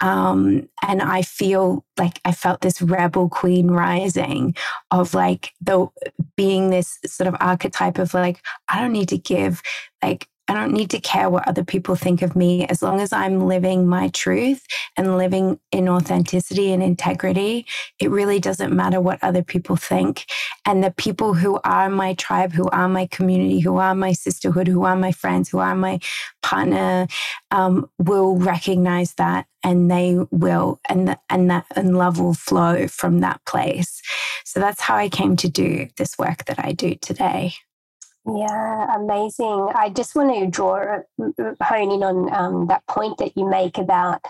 Um, 0.00 0.68
and 0.82 1.00
I 1.00 1.22
feel 1.22 1.84
like 1.96 2.20
I 2.24 2.32
felt 2.32 2.60
this 2.60 2.82
rebel 2.82 3.28
queen 3.28 3.70
rising 3.70 4.56
of 4.90 5.14
like 5.14 5.52
the 5.60 5.86
being 6.34 6.70
this 6.70 6.98
sort 7.06 7.28
of 7.28 7.36
archetype 7.38 7.98
of 7.98 8.12
like, 8.12 8.42
I 8.68 8.80
don't 8.80 8.92
need 8.92 9.08
to 9.10 9.18
give 9.18 9.62
like 10.02 10.26
I 10.52 10.54
don't 10.54 10.74
need 10.74 10.90
to 10.90 11.00
care 11.00 11.30
what 11.30 11.48
other 11.48 11.64
people 11.64 11.96
think 11.96 12.20
of 12.20 12.36
me 12.36 12.66
as 12.66 12.82
long 12.82 13.00
as 13.00 13.10
I'm 13.10 13.48
living 13.48 13.86
my 13.86 14.08
truth 14.08 14.66
and 14.98 15.16
living 15.16 15.58
in 15.70 15.88
authenticity 15.88 16.74
and 16.74 16.82
integrity. 16.82 17.64
It 17.98 18.10
really 18.10 18.38
doesn't 18.38 18.70
matter 18.70 19.00
what 19.00 19.18
other 19.22 19.42
people 19.42 19.76
think. 19.76 20.26
And 20.66 20.84
the 20.84 20.90
people 20.90 21.32
who 21.32 21.58
are 21.64 21.88
my 21.88 22.12
tribe, 22.14 22.52
who 22.52 22.68
are 22.68 22.86
my 22.86 23.06
community, 23.06 23.60
who 23.60 23.78
are 23.78 23.94
my 23.94 24.12
sisterhood, 24.12 24.68
who 24.68 24.84
are 24.84 24.94
my 24.94 25.10
friends, 25.10 25.48
who 25.48 25.58
are 25.58 25.74
my 25.74 26.00
partner, 26.42 27.06
um, 27.50 27.88
will 27.98 28.36
recognize 28.36 29.14
that 29.14 29.46
and 29.64 29.90
they 29.90 30.18
will 30.30 30.80
and 30.86 31.08
the, 31.08 31.18
and 31.30 31.50
that 31.50 31.64
and 31.76 31.96
love 31.96 32.18
will 32.20 32.34
flow 32.34 32.86
from 32.88 33.20
that 33.20 33.40
place 33.46 34.02
so 34.44 34.58
that's 34.58 34.80
how 34.80 34.96
i 34.96 35.08
came 35.08 35.36
to 35.36 35.48
do 35.48 35.88
this 35.98 36.18
work 36.18 36.44
that 36.46 36.58
i 36.58 36.72
do 36.72 36.96
today 36.96 37.54
yeah, 38.26 38.96
amazing. 38.96 39.70
I 39.74 39.90
just 39.90 40.14
want 40.14 40.34
to 40.34 40.46
draw 40.46 40.98
hone 41.60 41.90
in 41.90 42.02
on 42.02 42.32
um, 42.32 42.66
that 42.68 42.86
point 42.86 43.18
that 43.18 43.36
you 43.36 43.48
make 43.48 43.78
about 43.78 44.20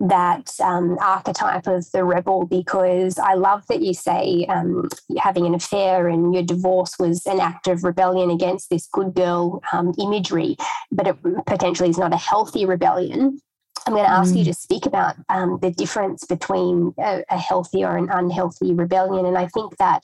that 0.00 0.50
um, 0.60 0.96
archetype 1.00 1.66
of 1.66 1.90
the 1.92 2.04
rebel 2.04 2.46
because 2.46 3.18
I 3.18 3.34
love 3.34 3.66
that 3.68 3.82
you 3.82 3.94
say 3.94 4.46
um, 4.48 4.88
having 5.18 5.44
an 5.44 5.54
affair 5.54 6.08
and 6.08 6.32
your 6.32 6.44
divorce 6.44 6.96
was 6.98 7.26
an 7.26 7.40
act 7.40 7.66
of 7.66 7.82
rebellion 7.82 8.30
against 8.30 8.70
this 8.70 8.88
good 8.92 9.14
girl 9.14 9.60
um, 9.72 9.94
imagery, 9.98 10.56
but 10.92 11.08
it 11.08 11.16
potentially 11.46 11.90
is 11.90 11.98
not 11.98 12.12
a 12.12 12.18
healthy 12.18 12.64
rebellion. 12.64 13.40
I'm 13.86 13.94
going 13.94 14.04
to 14.04 14.10
ask 14.10 14.34
mm. 14.34 14.38
you 14.38 14.44
to 14.44 14.54
speak 14.54 14.86
about 14.86 15.16
um, 15.28 15.58
the 15.62 15.70
difference 15.70 16.24
between 16.24 16.94
a, 16.98 17.24
a 17.30 17.38
healthy 17.38 17.84
or 17.84 17.96
an 17.96 18.08
unhealthy 18.10 18.74
rebellion. 18.74 19.24
And 19.24 19.38
I 19.38 19.46
think 19.46 19.76
that 19.78 20.02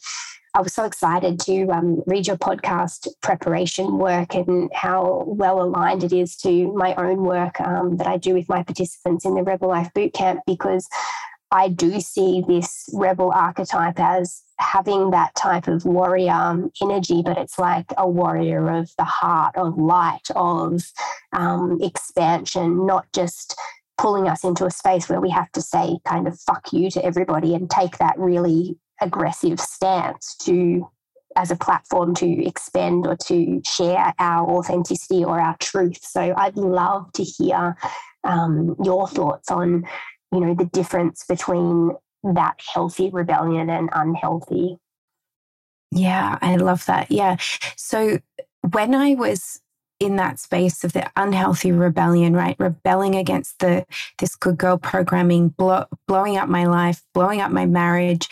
I 0.57 0.61
was 0.61 0.73
so 0.73 0.85
excited 0.85 1.41
to 1.41 1.67
um, 1.71 2.05
read 2.07 2.29
your 2.29 2.37
podcast 2.37 3.09
preparation 3.21 3.99
work 3.99 4.37
and 4.37 4.71
how 4.73 5.25
well 5.27 5.61
aligned 5.61 6.05
it 6.05 6.13
is 6.13 6.37
to 6.39 6.73
my 6.75 6.95
own 6.95 7.25
work 7.25 7.61
um, 7.61 7.97
that 7.97 8.07
I 8.07 8.19
do 8.19 8.35
with 8.35 8.49
my 8.49 8.63
participants 8.63 9.25
in 9.25 9.35
the 9.35 9.43
Rebel 9.43 9.69
Life 9.69 9.91
Bootcamp 9.97 10.43
because 10.47 10.87
I 11.51 11.69
do 11.69 12.01
see 12.01 12.45
this 12.47 12.89
rebel 12.93 13.33
archetype 13.33 13.99
as 13.99 14.43
having 14.61 15.11
that 15.11 15.35
type 15.35 15.67
of 15.67 15.85
warrior 15.85 16.69
energy, 16.81 17.23
but 17.25 17.37
it's 17.37 17.59
like 17.59 17.87
a 17.99 18.09
warrior 18.09 18.71
of 18.71 18.91
the 18.97 19.05
heart, 19.05 19.57
of 19.57 19.77
light, 19.77 20.29
of 20.37 20.85
um, 21.33 21.81
expansion, 21.83 22.87
not 22.87 23.07
just 23.13 23.59
pulling 23.99 24.29
us 24.29 24.45
into 24.45 24.67
a 24.67 24.71
space 24.71 25.09
where 25.09 25.21
we 25.21 25.31
have 25.31 25.51
to 25.53 25.61
say 25.61 25.99
kind 26.05 26.29
of 26.29 26.39
fuck 26.41 26.73
you 26.73 26.91
to 26.91 27.05
everybody 27.05 27.55
and 27.55 27.71
take 27.71 27.99
that 27.99 28.19
really 28.19 28.77
aggressive 29.05 29.61
stance 29.61 30.37
to 30.37 30.89
as 31.37 31.51
a 31.51 31.57
platform 31.57 32.15
to 32.15 32.47
expend 32.47 33.07
or 33.07 33.17
to 33.17 33.61
share 33.65 34.15
our 34.19 34.49
authenticity 34.49 35.25
or 35.25 35.41
our 35.41 35.57
truth. 35.59 35.99
So 36.03 36.33
I'd 36.37 36.57
love 36.57 37.13
to 37.15 37.25
hear 37.25 37.77
um, 38.23 38.77
your 38.83 39.09
thoughts 39.09 39.51
on, 39.51 39.85
you 40.33 40.41
know, 40.41 40.55
the 40.55 40.67
difference 40.67 41.25
between 41.25 41.91
that 42.23 42.61
healthy 42.73 43.11
rebellion 43.11 43.69
and 43.69 43.91
unhealthy. 43.93 44.79
Yeah, 45.91 46.39
I 46.41 46.57
love 46.57 46.87
that. 46.87 47.11
Yeah. 47.11 47.37
So 47.77 48.21
when 48.63 48.95
I 48.95 49.15
was 49.15 49.61
in 50.01 50.17
that 50.17 50.39
space 50.39 50.85
of 50.85 50.93
the 50.93 51.11
unhealthy 51.17 51.73
rebellion, 51.73 52.35
right? 52.35 52.57
Rebelling 52.59 53.15
against 53.15 53.61
the 53.61 53.87
this 54.19 54.35
good 54.35 54.59
girl 54.59 54.77
programming, 54.77 55.49
blow, 55.49 55.87
blowing 56.07 56.37
up 56.37 56.49
my 56.49 56.67
life, 56.67 57.03
blowing 57.15 57.41
up 57.41 57.51
my 57.51 57.67
marriage. 57.67 58.29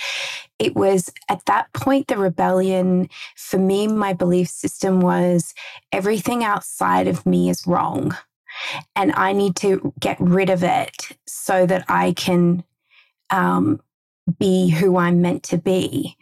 It 0.63 0.77
was 0.77 1.11
at 1.29 1.45
that 1.47 1.73
point 1.73 2.07
the 2.07 2.17
rebellion 2.17 3.09
for 3.37 3.59
me. 3.59 3.89
My 3.89 4.13
belief 4.13 4.49
system 4.49 5.01
was 5.01 5.55
everything 5.91 6.45
outside 6.45 7.09
of 7.09 7.27
me 7.27 7.51
is 7.51 7.67
wrong, 7.67 8.17
and 8.95 9.13
I 9.17 9.33
need 9.33 9.57
to 9.57 9.93
get 9.99 10.19
rid 10.21 10.51
of 10.51 10.63
it 10.63 11.19
so 11.27 11.67
that 11.67 11.85
I 11.89 12.13
can 12.13 12.63
um, 13.31 13.81
be 14.39 14.71
who 14.71 14.99
I'm 14.99 15.21
meant 15.21 15.43
to 15.45 15.59
be. 15.59 16.17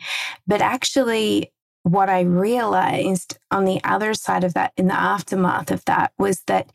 But 0.47 0.63
actually, 0.63 1.53
what 1.83 2.09
I 2.09 2.21
realized 2.21 3.39
on 3.51 3.67
the 3.67 3.85
other 3.85 4.15
side 4.15 4.45
of 4.45 4.55
that, 4.55 4.73
in 4.79 4.87
the 4.87 4.99
aftermath 4.99 5.71
of 5.71 5.85
that, 5.85 6.13
was 6.19 6.41
that 6.47 6.73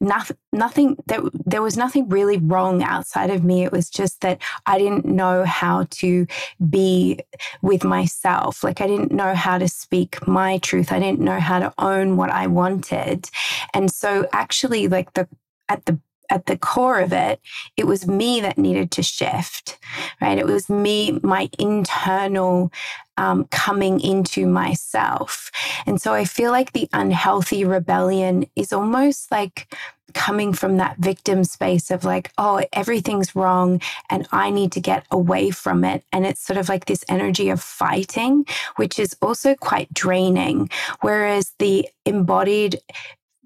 nothing, 0.00 0.36
nothing 0.52 0.96
there, 1.06 1.20
there 1.46 1.62
was 1.62 1.76
nothing 1.76 2.08
really 2.08 2.38
wrong 2.38 2.82
outside 2.82 3.30
of 3.30 3.44
me. 3.44 3.64
It 3.64 3.72
was 3.72 3.90
just 3.90 4.20
that 4.20 4.40
I 4.66 4.78
didn't 4.78 5.04
know 5.04 5.44
how 5.44 5.86
to 5.90 6.26
be 6.68 7.20
with 7.62 7.84
myself. 7.84 8.64
Like 8.64 8.80
I 8.80 8.86
didn't 8.86 9.12
know 9.12 9.34
how 9.34 9.58
to 9.58 9.68
speak 9.68 10.26
my 10.26 10.58
truth. 10.58 10.92
I 10.92 10.98
didn't 10.98 11.20
know 11.20 11.40
how 11.40 11.58
to 11.58 11.72
own 11.78 12.16
what 12.16 12.30
I 12.30 12.46
wanted. 12.46 13.28
And 13.72 13.90
so 13.90 14.26
actually 14.32 14.88
like 14.88 15.12
the 15.14 15.28
at 15.68 15.86
the 15.86 15.98
at 16.30 16.46
the 16.46 16.56
core 16.56 17.00
of 17.00 17.12
it, 17.12 17.40
it 17.76 17.86
was 17.86 18.06
me 18.06 18.40
that 18.40 18.58
needed 18.58 18.90
to 18.92 19.02
shift, 19.02 19.78
right? 20.20 20.38
It 20.38 20.46
was 20.46 20.68
me, 20.68 21.18
my 21.22 21.48
internal 21.58 22.72
um, 23.16 23.44
coming 23.50 24.00
into 24.00 24.46
myself. 24.46 25.50
And 25.86 26.00
so 26.00 26.12
I 26.12 26.24
feel 26.24 26.50
like 26.50 26.72
the 26.72 26.88
unhealthy 26.92 27.64
rebellion 27.64 28.46
is 28.56 28.72
almost 28.72 29.30
like 29.30 29.72
coming 30.14 30.52
from 30.52 30.76
that 30.76 30.96
victim 30.98 31.44
space 31.44 31.90
of 31.90 32.04
like, 32.04 32.30
oh, 32.38 32.64
everything's 32.72 33.34
wrong 33.34 33.80
and 34.08 34.26
I 34.32 34.50
need 34.50 34.72
to 34.72 34.80
get 34.80 35.04
away 35.10 35.50
from 35.50 35.84
it. 35.84 36.04
And 36.12 36.24
it's 36.24 36.40
sort 36.40 36.56
of 36.56 36.68
like 36.68 36.86
this 36.86 37.04
energy 37.08 37.50
of 37.50 37.60
fighting, 37.60 38.46
which 38.76 38.98
is 38.98 39.16
also 39.20 39.54
quite 39.56 39.92
draining. 39.92 40.70
Whereas 41.00 41.52
the 41.58 41.88
embodied 42.06 42.80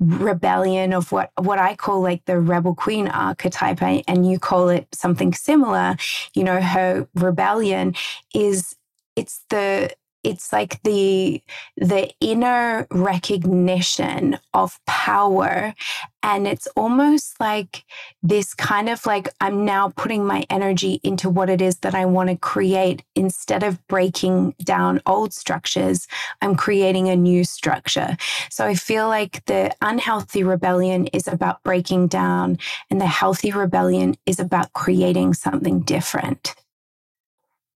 rebellion 0.00 0.92
of 0.92 1.10
what 1.10 1.30
what 1.40 1.58
I 1.58 1.74
call 1.74 2.00
like 2.00 2.24
the 2.26 2.38
rebel 2.38 2.74
queen 2.74 3.08
archetype 3.08 3.82
eh, 3.82 4.02
and 4.06 4.30
you 4.30 4.38
call 4.38 4.68
it 4.68 4.86
something 4.92 5.34
similar 5.34 5.96
you 6.34 6.44
know 6.44 6.60
her 6.60 7.08
rebellion 7.14 7.94
is 8.32 8.76
it's 9.16 9.42
the 9.50 9.90
it's 10.24 10.52
like 10.52 10.82
the 10.82 11.42
the 11.76 12.10
inner 12.20 12.86
recognition 12.90 14.38
of 14.54 14.78
power. 14.86 15.74
And 16.22 16.48
it's 16.48 16.66
almost 16.76 17.38
like 17.40 17.84
this 18.22 18.52
kind 18.52 18.88
of 18.88 19.06
like 19.06 19.28
i'm 19.40 19.64
now 19.64 19.92
putting 19.96 20.26
my 20.26 20.44
energy 20.50 21.00
into 21.04 21.30
what 21.30 21.48
it 21.48 21.62
is 21.62 21.76
that 21.78 21.94
i 21.94 22.04
want 22.04 22.28
to 22.28 22.36
create. 22.36 23.02
Instead 23.14 23.62
of 23.62 23.84
breaking 23.86 24.54
down 24.62 25.00
old 25.06 25.32
structures 25.32 26.06
i'm 26.42 26.56
creating 26.56 27.08
a 27.08 27.16
new 27.16 27.44
structure. 27.44 28.16
So 28.50 28.66
i 28.66 28.74
feel 28.74 29.08
like 29.08 29.44
the 29.46 29.74
unhealthy 29.80 30.42
rebellion 30.42 31.06
is 31.08 31.28
about 31.28 31.62
breaking 31.62 32.08
down 32.08 32.58
and 32.90 33.00
the 33.00 33.06
healthy 33.06 33.52
rebellion 33.52 34.16
is 34.26 34.40
about 34.40 34.72
creating 34.72 35.34
something 35.34 35.80
different. 35.80 36.54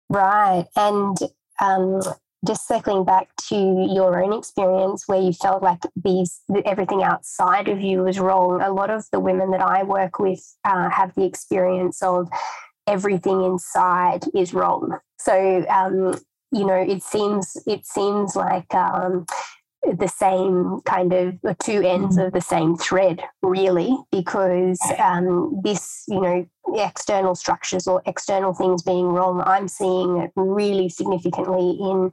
Right. 0.09 0.67
And 0.77 1.17
um, 1.61 2.03
just 2.47 2.67
circling 2.67 3.05
back 3.05 3.29
to 3.49 3.89
your 3.95 4.23
own 4.23 4.37
experience 4.37 5.05
where 5.07 5.21
you 5.21 5.33
felt 5.33 5.63
like 5.63 5.81
these 5.97 6.41
everything 6.65 7.03
outside 7.03 7.69
of 7.69 7.81
you 7.81 8.03
was 8.03 8.19
wrong 8.19 8.61
a 8.61 8.73
lot 8.73 8.91
of 8.91 9.05
the 9.13 9.21
women 9.21 9.51
that 9.51 9.61
i 9.61 9.83
work 9.83 10.19
with 10.19 10.57
uh, 10.65 10.89
have 10.91 11.15
the 11.15 11.25
experience 11.25 12.03
of 12.03 12.29
everything 12.87 13.43
inside 13.45 14.25
is 14.35 14.53
wrong 14.53 14.99
so 15.19 15.65
um, 15.69 16.19
you 16.51 16.67
know 16.67 16.75
it 16.75 17.03
seems 17.03 17.57
it 17.67 17.87
seems 17.87 18.35
like 18.35 18.75
um, 18.75 19.25
the 19.83 20.09
same 20.09 20.81
kind 20.85 21.13
of 21.13 21.41
the 21.43 21.57
two 21.63 21.83
ends 21.83 22.17
mm-hmm. 22.17 22.27
of 22.27 22.33
the 22.33 22.41
same 22.41 22.77
thread, 22.77 23.21
really, 23.43 23.97
because 24.11 24.81
um, 24.99 25.61
this, 25.65 26.05
you 26.07 26.21
know, 26.21 26.47
external 26.75 27.35
structures 27.35 27.87
or 27.87 28.02
external 28.07 28.54
things 28.54 28.83
being 28.83 29.07
wrong, 29.07 29.42
I'm 29.45 29.69
seeing 29.69 30.19
it 30.19 30.31
really 30.37 30.88
significantly 30.88 31.76
in 31.81 32.11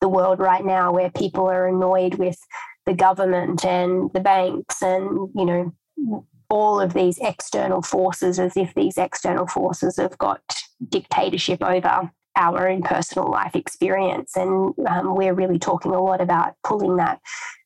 the 0.00 0.08
world 0.08 0.40
right 0.40 0.64
now 0.64 0.92
where 0.92 1.10
people 1.10 1.46
are 1.46 1.68
annoyed 1.68 2.14
with 2.14 2.38
the 2.86 2.94
government 2.94 3.64
and 3.64 4.10
the 4.12 4.20
banks 4.20 4.82
and, 4.82 5.28
you 5.34 5.44
know, 5.44 6.26
all 6.48 6.80
of 6.80 6.94
these 6.94 7.18
external 7.18 7.82
forces 7.82 8.38
as 8.38 8.56
if 8.56 8.74
these 8.74 8.98
external 8.98 9.46
forces 9.46 9.96
have 9.96 10.18
got 10.18 10.42
dictatorship 10.88 11.62
over 11.62 12.10
our 12.36 12.68
own 12.68 12.82
personal 12.82 13.30
life 13.30 13.54
experience. 13.54 14.36
And 14.36 14.74
um, 14.88 15.14
we're 15.14 15.34
really 15.34 15.58
talking 15.58 15.92
a 15.92 16.02
lot 16.02 16.20
about 16.20 16.54
pulling 16.64 16.96
that, 16.96 17.20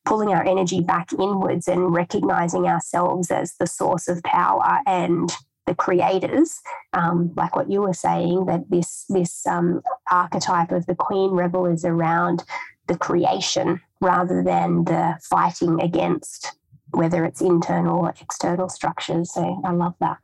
pulling 0.05 0.29
our 0.29 0.45
energy 0.45 0.81
back 0.81 1.11
inwards 1.13 1.67
and 1.67 1.93
recognizing 1.93 2.65
ourselves 2.65 3.31
as 3.31 3.55
the 3.59 3.67
source 3.67 4.07
of 4.07 4.21
power 4.23 4.79
and 4.85 5.31
the 5.65 5.75
creators, 5.75 6.61
um, 6.93 7.31
like 7.35 7.55
what 7.55 7.71
you 7.71 7.81
were 7.81 7.93
saying, 7.93 8.45
that 8.45 8.69
this 8.69 9.05
this 9.09 9.45
um, 9.47 9.81
archetype 10.11 10.71
of 10.71 10.85
the 10.85 10.95
queen 10.95 11.31
rebel 11.31 11.65
is 11.65 11.85
around 11.85 12.43
the 12.87 12.97
creation 12.97 13.81
rather 14.01 14.43
than 14.43 14.83
the 14.85 15.17
fighting 15.21 15.81
against 15.81 16.55
whether 16.91 17.25
it's 17.25 17.41
internal 17.41 17.99
or 17.99 18.13
external 18.21 18.69
structures. 18.69 19.33
So 19.33 19.61
I 19.65 19.71
love 19.71 19.95
that. 19.99 20.17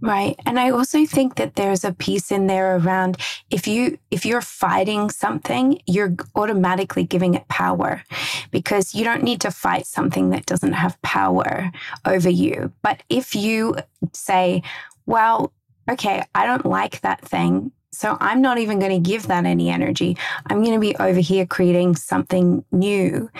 Right. 0.00 0.38
And 0.44 0.58
I 0.58 0.70
also 0.70 1.06
think 1.06 1.36
that 1.36 1.54
there's 1.54 1.84
a 1.84 1.92
piece 1.92 2.30
in 2.32 2.46
there 2.46 2.76
around 2.76 3.16
if 3.50 3.66
you 3.66 3.98
if 4.10 4.26
you're 4.26 4.40
fighting 4.40 5.08
something, 5.08 5.80
you're 5.86 6.16
automatically 6.34 7.04
giving 7.04 7.34
it 7.34 7.46
power 7.48 8.02
because 8.50 8.94
you 8.94 9.04
don't 9.04 9.22
need 9.22 9.40
to 9.42 9.50
fight 9.50 9.86
something 9.86 10.30
that 10.30 10.46
doesn't 10.46 10.72
have 10.72 11.00
power 11.02 11.70
over 12.04 12.28
you. 12.28 12.72
But 12.82 13.02
if 13.08 13.34
you 13.34 13.76
say, 14.12 14.62
well, 15.06 15.52
okay, 15.88 16.24
I 16.34 16.46
don't 16.46 16.66
like 16.66 17.00
that 17.02 17.20
thing, 17.20 17.70
so 17.94 18.16
I'm 18.20 18.42
not 18.42 18.58
even 18.58 18.78
going 18.78 19.02
to 19.02 19.10
give 19.10 19.28
that 19.28 19.44
any 19.44 19.70
energy. 19.70 20.16
I'm 20.46 20.62
going 20.62 20.74
to 20.74 20.80
be 20.80 20.96
over 20.96 21.20
here 21.20 21.46
creating 21.46 21.96
something 21.96 22.64
new. 22.72 23.30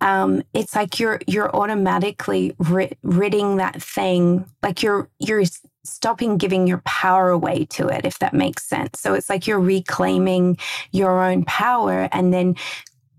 Um, 0.00 0.42
it's 0.54 0.74
like 0.74 0.98
you're 0.98 1.20
you're 1.26 1.54
automatically 1.54 2.54
rid- 2.58 2.96
ridding 3.02 3.56
that 3.56 3.82
thing, 3.82 4.46
like 4.62 4.82
you're 4.82 5.08
you're 5.18 5.44
stopping 5.84 6.36
giving 6.36 6.66
your 6.66 6.82
power 6.84 7.30
away 7.30 7.64
to 7.66 7.88
it, 7.88 8.04
if 8.04 8.18
that 8.18 8.34
makes 8.34 8.64
sense. 8.64 9.00
So 9.00 9.14
it's 9.14 9.28
like 9.30 9.46
you're 9.46 9.60
reclaiming 9.60 10.58
your 10.92 11.22
own 11.22 11.44
power 11.44 12.08
and 12.12 12.32
then 12.32 12.56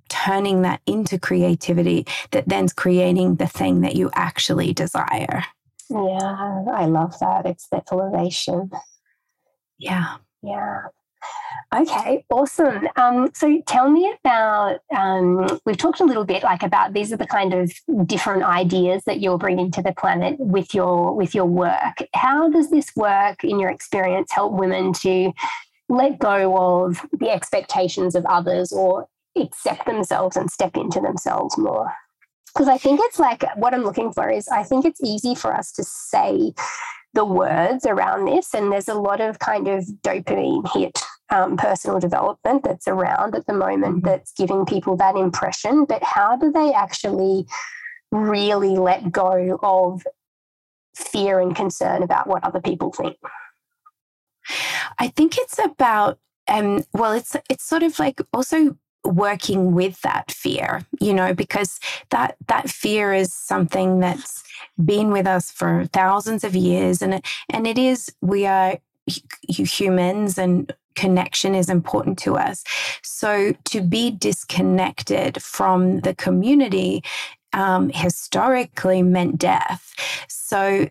turning 0.09 0.61
that 0.63 0.81
into 0.85 1.17
creativity 1.17 2.05
that 2.31 2.47
then's 2.47 2.73
creating 2.73 3.35
the 3.35 3.47
thing 3.47 3.81
that 3.81 3.95
you 3.95 4.09
actually 4.13 4.73
desire. 4.73 5.43
Yeah, 5.89 6.63
I 6.73 6.85
love 6.85 7.17
that. 7.19 7.45
It's 7.45 7.67
that 7.69 7.87
elevation. 7.91 8.71
Yeah. 9.77 10.17
Yeah. 10.41 10.87
Okay, 11.73 12.25
awesome. 12.29 12.87
Um, 12.97 13.29
so 13.33 13.61
tell 13.65 13.89
me 13.89 14.13
about, 14.19 14.79
um, 14.95 15.47
we've 15.65 15.77
talked 15.77 16.01
a 16.01 16.05
little 16.05 16.25
bit 16.25 16.43
like 16.43 16.63
about 16.63 16.93
these 16.93 17.13
are 17.13 17.17
the 17.17 17.27
kind 17.27 17.53
of 17.53 17.71
different 18.05 18.43
ideas 18.43 19.03
that 19.05 19.21
you're 19.21 19.37
bringing 19.37 19.71
to 19.71 19.81
the 19.81 19.93
planet 19.93 20.35
with 20.37 20.73
your 20.73 21.15
with 21.15 21.33
your 21.33 21.45
work. 21.45 22.03
How 22.13 22.49
does 22.49 22.71
this 22.71 22.91
work 22.95 23.43
in 23.45 23.57
your 23.57 23.69
experience 23.69 24.31
help 24.31 24.51
women 24.51 24.91
to 24.93 25.31
let 25.87 26.19
go 26.19 26.85
of 26.85 27.05
the 27.19 27.29
expectations 27.29 28.15
of 28.15 28.25
others 28.25 28.73
or 28.73 29.07
accept 29.37 29.85
themselves 29.85 30.35
and 30.35 30.51
step 30.51 30.75
into 30.75 30.99
themselves 30.99 31.57
more? 31.57 31.93
Because 32.53 32.67
I 32.67 32.77
think 32.77 32.99
it's 33.03 33.19
like 33.19 33.43
what 33.55 33.73
I'm 33.73 33.83
looking 33.83 34.11
for 34.11 34.29
is 34.29 34.47
I 34.47 34.63
think 34.63 34.85
it's 34.85 35.01
easy 35.01 35.35
for 35.35 35.53
us 35.53 35.71
to 35.73 35.83
say 35.83 36.53
the 37.13 37.25
words 37.25 37.85
around 37.85 38.25
this. 38.25 38.53
And 38.53 38.71
there's 38.71 38.87
a 38.87 38.93
lot 38.93 39.21
of 39.21 39.39
kind 39.39 39.67
of 39.67 39.85
dopamine 40.03 40.71
hit 40.73 40.99
um, 41.29 41.57
personal 41.57 41.99
development 41.99 42.63
that's 42.63 42.87
around 42.87 43.35
at 43.35 43.45
the 43.47 43.53
moment 43.53 43.97
mm-hmm. 43.97 44.05
that's 44.05 44.33
giving 44.33 44.65
people 44.65 44.97
that 44.97 45.15
impression. 45.15 45.85
But 45.85 46.03
how 46.03 46.35
do 46.35 46.51
they 46.51 46.73
actually 46.73 47.45
really 48.11 48.77
let 48.77 49.11
go 49.11 49.57
of 49.63 50.03
fear 50.95 51.39
and 51.39 51.55
concern 51.55 52.03
about 52.03 52.27
what 52.27 52.43
other 52.43 52.61
people 52.61 52.91
think? 52.91 53.17
I 54.99 55.07
think 55.07 55.37
it's 55.37 55.59
about 55.59 56.19
um, 56.47 56.83
well, 56.93 57.13
it's 57.13 57.35
it's 57.49 57.63
sort 57.63 57.83
of 57.83 57.97
like 57.99 58.19
also 58.33 58.77
working 59.03 59.73
with 59.73 59.99
that 60.01 60.31
fear 60.31 60.85
you 60.99 61.13
know 61.13 61.33
because 61.33 61.79
that 62.09 62.35
that 62.47 62.69
fear 62.69 63.13
is 63.13 63.33
something 63.33 63.99
that's 63.99 64.43
been 64.83 65.11
with 65.11 65.25
us 65.27 65.51
for 65.51 65.85
thousands 65.93 66.43
of 66.43 66.55
years 66.55 67.01
and 67.01 67.15
it, 67.15 67.25
and 67.49 67.65
it 67.67 67.77
is 67.77 68.13
we 68.21 68.45
are 68.45 68.77
humans 69.47 70.37
and 70.37 70.73
connection 70.93 71.55
is 71.55 71.69
important 71.69 72.17
to 72.19 72.35
us 72.35 72.63
so 73.01 73.53
to 73.63 73.81
be 73.81 74.11
disconnected 74.11 75.41
from 75.41 76.01
the 76.01 76.13
community 76.13 77.01
um, 77.53 77.89
historically 77.89 79.03
meant 79.03 79.37
death. 79.37 79.93
So, 80.27 80.89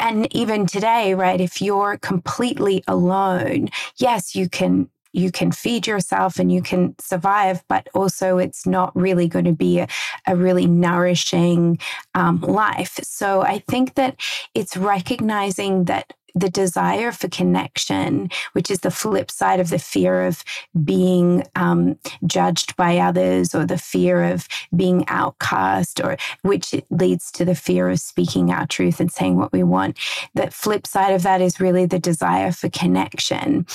and 0.00 0.34
even 0.34 0.66
today, 0.66 1.14
right, 1.14 1.40
if 1.40 1.60
you're 1.60 1.98
completely 1.98 2.82
alone, 2.86 3.68
yes, 3.98 4.34
you 4.34 4.48
can 4.48 4.88
you 5.14 5.30
can 5.30 5.52
feed 5.52 5.86
yourself 5.86 6.38
and 6.38 6.50
you 6.50 6.60
can 6.60 6.94
survive, 6.98 7.62
but 7.68 7.88
also 7.94 8.38
it's 8.38 8.66
not 8.66 8.94
really 8.96 9.28
going 9.28 9.44
to 9.44 9.52
be 9.52 9.78
a, 9.78 9.88
a 10.26 10.36
really 10.36 10.66
nourishing 10.66 11.78
um, 12.14 12.40
life. 12.40 12.98
So 13.02 13.42
I 13.42 13.60
think 13.60 13.94
that 13.94 14.16
it's 14.54 14.76
recognizing 14.76 15.84
that 15.84 16.12
the 16.34 16.50
desire 16.50 17.12
for 17.12 17.28
connection, 17.28 18.28
which 18.52 18.70
is 18.70 18.80
the 18.80 18.90
flip 18.90 19.30
side 19.30 19.60
of 19.60 19.70
the 19.70 19.78
fear 19.78 20.24
of 20.24 20.44
being 20.84 21.44
um, 21.54 21.98
judged 22.26 22.76
by 22.76 22.98
others 22.98 23.54
or 23.54 23.64
the 23.64 23.78
fear 23.78 24.24
of 24.24 24.48
being 24.74 25.04
outcast, 25.08 26.00
or 26.00 26.16
which 26.42 26.74
leads 26.90 27.30
to 27.30 27.44
the 27.44 27.54
fear 27.54 27.88
of 27.88 28.00
speaking 28.00 28.50
our 28.50 28.66
truth 28.66 29.00
and 29.00 29.12
saying 29.12 29.36
what 29.36 29.52
we 29.52 29.62
want. 29.62 29.98
The 30.34 30.50
flip 30.50 30.86
side 30.86 31.14
of 31.14 31.22
that 31.22 31.40
is 31.40 31.60
really 31.60 31.86
the 31.86 31.98
desire 31.98 32.52
for 32.52 32.68
connection. 32.68 33.66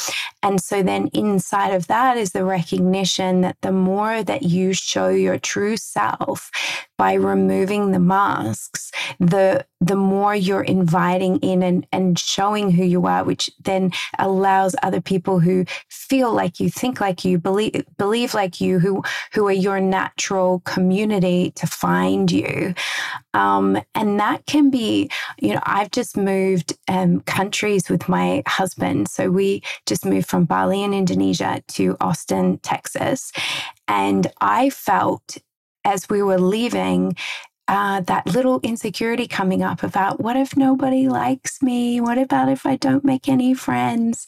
And 0.43 0.61
so 0.61 0.83
then 0.83 1.07
inside 1.13 1.73
of 1.73 1.87
that 1.87 2.17
is 2.17 2.31
the 2.31 2.43
recognition 2.43 3.41
that 3.41 3.57
the 3.61 3.71
more 3.71 4.23
that 4.23 4.43
you 4.43 4.73
show 4.73 5.09
your 5.09 5.37
true 5.37 5.77
self 5.77 6.51
by 6.97 7.13
removing 7.13 7.91
the 7.91 7.99
masks, 7.99 8.91
the 9.19 9.65
the 9.81 9.95
more 9.95 10.35
you're 10.35 10.63
inviting 10.63 11.37
in 11.37 11.63
and, 11.63 11.87
and 11.91 12.19
showing 12.19 12.71
who 12.71 12.83
you 12.83 13.05
are, 13.05 13.23
which 13.23 13.49
then 13.63 13.91
allows 14.17 14.75
other 14.83 14.99
people 14.99 15.39
who 15.39 15.65
feel 15.89 16.33
like 16.33 16.59
you, 16.59 16.69
think 16.69 16.99
like 16.99 17.23
you, 17.23 17.37
believe 17.37 17.85
believe 17.97 18.33
like 18.33 18.59
you, 18.59 18.79
who 18.79 19.03
who 19.31 19.47
are 19.47 19.53
your 19.53 19.79
natural 19.79 20.59
community 20.61 21.51
to 21.51 21.65
find 21.65 22.31
you. 22.31 22.73
Um, 23.33 23.81
and 23.95 24.19
that 24.19 24.45
can 24.45 24.69
be, 24.69 25.09
you 25.39 25.53
know, 25.53 25.61
I've 25.63 25.91
just 25.91 26.17
moved 26.17 26.77
um, 26.87 27.21
countries 27.21 27.89
with 27.89 28.09
my 28.09 28.43
husband. 28.47 29.07
So 29.07 29.29
we 29.29 29.63
just 29.85 30.05
moved 30.05 30.27
from 30.27 30.45
Bali 30.45 30.83
in 30.83 30.93
Indonesia 30.93 31.63
to 31.69 31.95
Austin, 32.01 32.57
Texas. 32.59 33.31
And 33.87 34.27
I 34.41 34.69
felt 34.71 35.37
as 35.85 36.09
we 36.09 36.21
were 36.21 36.39
leaving 36.39 37.15
uh, 37.69 38.01
that 38.01 38.25
little 38.25 38.59
insecurity 38.61 39.27
coming 39.27 39.61
up 39.61 39.83
about 39.83 40.19
what 40.19 40.35
if 40.35 40.57
nobody 40.57 41.07
likes 41.07 41.61
me? 41.61 42.01
What 42.01 42.17
about 42.17 42.49
if 42.49 42.65
I 42.65 42.75
don't 42.75 43.05
make 43.05 43.29
any 43.29 43.53
friends? 43.53 44.25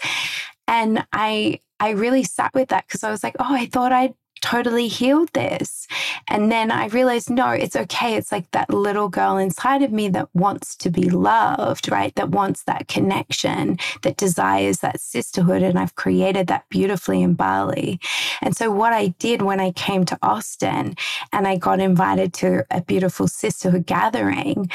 And 0.68 1.06
I 1.12 1.60
I 1.80 1.92
really 1.92 2.24
sat 2.24 2.54
with 2.54 2.70
that 2.70 2.86
because 2.88 3.04
I 3.04 3.10
was 3.10 3.24
like, 3.24 3.36
oh, 3.40 3.54
I 3.56 3.66
thought 3.66 3.92
I'd 3.92 4.14
totally 4.42 4.88
healed 4.88 5.30
this. 5.34 5.88
And 6.28 6.52
then 6.52 6.72
I 6.72 6.88
realized, 6.88 7.30
no, 7.30 7.50
it's 7.50 7.76
okay. 7.76 8.16
It's 8.16 8.32
like 8.32 8.50
that 8.52 8.70
little 8.70 9.10
girl 9.10 9.38
inside 9.38 9.82
of 9.84 9.92
me 9.92 10.10
that 10.10 10.30
wants 10.34 10.76
to 10.78 10.90
be 10.90 11.10
loved, 11.10 11.92
right? 11.92 12.14
That 12.16 12.30
wants 12.30 12.64
that 12.64 12.88
connection, 12.88 13.78
that 14.02 14.18
desires 14.18 14.80
that 14.80 15.00
sisterhood. 15.00 15.62
And 15.62 15.80
I've 15.80 15.96
created 15.96 16.48
that 16.48 16.68
beautifully 16.70 17.22
in 17.22 17.36
Bali. 17.36 18.00
And 18.42 18.56
so, 18.56 18.72
what 18.72 18.94
I 18.94 19.08
did 19.20 19.42
when 19.42 19.60
I 19.60 19.72
came 19.72 20.06
to 20.06 20.18
Austin 20.22 20.96
and 21.32 21.48
I 21.48 21.58
got 21.58 21.80
invited 21.80 22.34
to 22.36 22.66
a 22.72 22.82
beautiful 22.82 23.28
sisterhood 23.28 23.86
gathering 23.86 24.70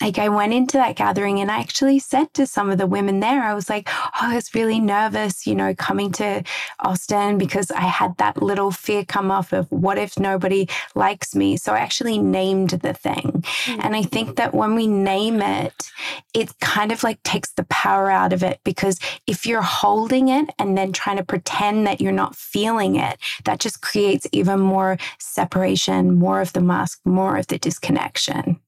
like 0.00 0.18
I 0.18 0.28
went 0.30 0.54
into 0.54 0.78
that 0.78 0.96
gathering 0.96 1.40
and 1.40 1.50
I 1.50 1.60
actually 1.60 1.98
said 1.98 2.32
to 2.34 2.46
some 2.46 2.70
of 2.70 2.78
the 2.78 2.86
women 2.86 3.20
there, 3.20 3.42
I 3.42 3.54
was 3.54 3.68
like, 3.68 3.88
oh, 3.90 4.10
I 4.14 4.34
was 4.34 4.54
really 4.54 4.80
nervous, 4.80 5.46
you 5.46 5.54
know, 5.54 5.74
coming 5.74 6.10
to 6.12 6.42
Austin 6.80 7.36
because 7.36 7.70
I 7.70 7.82
had 7.82 8.16
that 8.16 8.42
little 8.42 8.70
fear 8.70 9.04
come 9.04 9.30
up 9.30 9.52
of 9.52 9.70
what 9.70 9.98
if 9.98 10.18
nobody 10.18 10.68
likes 10.94 11.34
me? 11.34 11.56
So 11.58 11.72
I 11.72 11.80
actually 11.80 12.18
named 12.18 12.70
the 12.70 12.94
thing. 12.94 13.44
Mm-hmm. 13.44 13.80
And 13.82 13.94
I 13.94 14.02
think 14.02 14.36
that 14.36 14.54
when 14.54 14.74
we 14.74 14.86
name 14.86 15.42
it, 15.42 15.90
it 16.32 16.58
kind 16.60 16.92
of 16.92 17.02
like 17.02 17.22
takes 17.22 17.52
the 17.52 17.64
power 17.64 18.10
out 18.10 18.32
of 18.32 18.42
it 18.42 18.60
because 18.64 18.98
if 19.26 19.44
you're 19.44 19.60
holding 19.60 20.28
it 20.28 20.48
and 20.58 20.78
then 20.78 20.92
trying 20.92 21.18
to 21.18 21.24
pretend 21.24 21.86
that 21.86 22.00
you're 22.00 22.10
not 22.10 22.34
feeling 22.34 22.96
it, 22.96 23.18
that 23.44 23.60
just 23.60 23.82
creates 23.82 24.26
even 24.32 24.60
more 24.60 24.96
separation, 25.18 26.14
more 26.14 26.40
of 26.40 26.54
the 26.54 26.60
mask, 26.60 27.00
more 27.04 27.36
of 27.36 27.46
the 27.48 27.58
disconnection. 27.58 28.58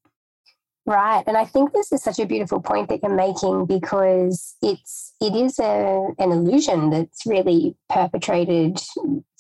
Right. 0.85 1.23
And 1.29 1.37
I 1.37 1.45
think 1.45 1.73
this 1.73 1.93
is 1.93 2.03
such 2.03 2.19
a 2.19 2.27
beautiful 2.27 2.61
point 2.61 2.89
that 2.89 3.01
you're 3.05 3.15
making 3.15 3.67
because 3.67 4.57
it's 4.61 5.15
it 5.21 5.33
is 5.37 5.61
a 5.61 6.09
an 6.19 6.33
illusion 6.33 6.91
that's 6.91 7.25
really 7.25 7.77
perpetrated 7.89 8.81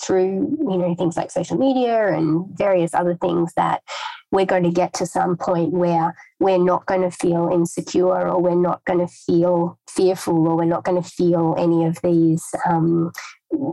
through, 0.00 0.56
you 0.60 0.78
know, 0.78 0.94
things 0.94 1.16
like 1.16 1.32
social 1.32 1.58
media 1.58 2.12
and 2.12 2.46
various 2.56 2.94
other 2.94 3.16
things 3.16 3.52
that 3.56 3.82
we're 4.30 4.46
going 4.46 4.62
to 4.62 4.70
get 4.70 4.94
to 4.94 5.06
some 5.06 5.36
point 5.36 5.72
where 5.72 6.14
we're 6.38 6.62
not 6.62 6.86
going 6.86 7.02
to 7.02 7.10
feel 7.10 7.50
insecure 7.52 8.28
or 8.28 8.40
we're 8.40 8.54
not 8.54 8.84
going 8.84 9.00
to 9.00 9.08
feel 9.08 9.78
fearful 9.88 10.46
or 10.46 10.56
we're 10.56 10.64
not 10.64 10.84
going 10.84 11.00
to 11.00 11.08
feel 11.08 11.56
any 11.58 11.84
of 11.84 11.98
these 12.02 12.44
um, 12.66 13.12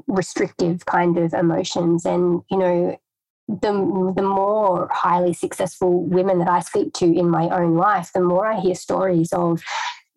restrictive 0.08 0.86
kind 0.86 1.18
of 1.20 1.34
emotions. 1.34 2.06
And, 2.06 2.42
you 2.50 2.58
know, 2.58 3.00
the, 3.50 4.14
the 4.16 4.22
more 4.22 4.88
highly 4.92 5.34
successful 5.34 6.04
women 6.04 6.38
that 6.40 6.48
I 6.48 6.60
speak 6.60 6.94
to 6.94 7.06
in 7.06 7.30
my 7.30 7.50
own 7.50 7.76
life, 7.76 8.12
the 8.14 8.22
more 8.22 8.46
I 8.46 8.60
hear 8.60 8.76
stories 8.76 9.34
of 9.34 9.62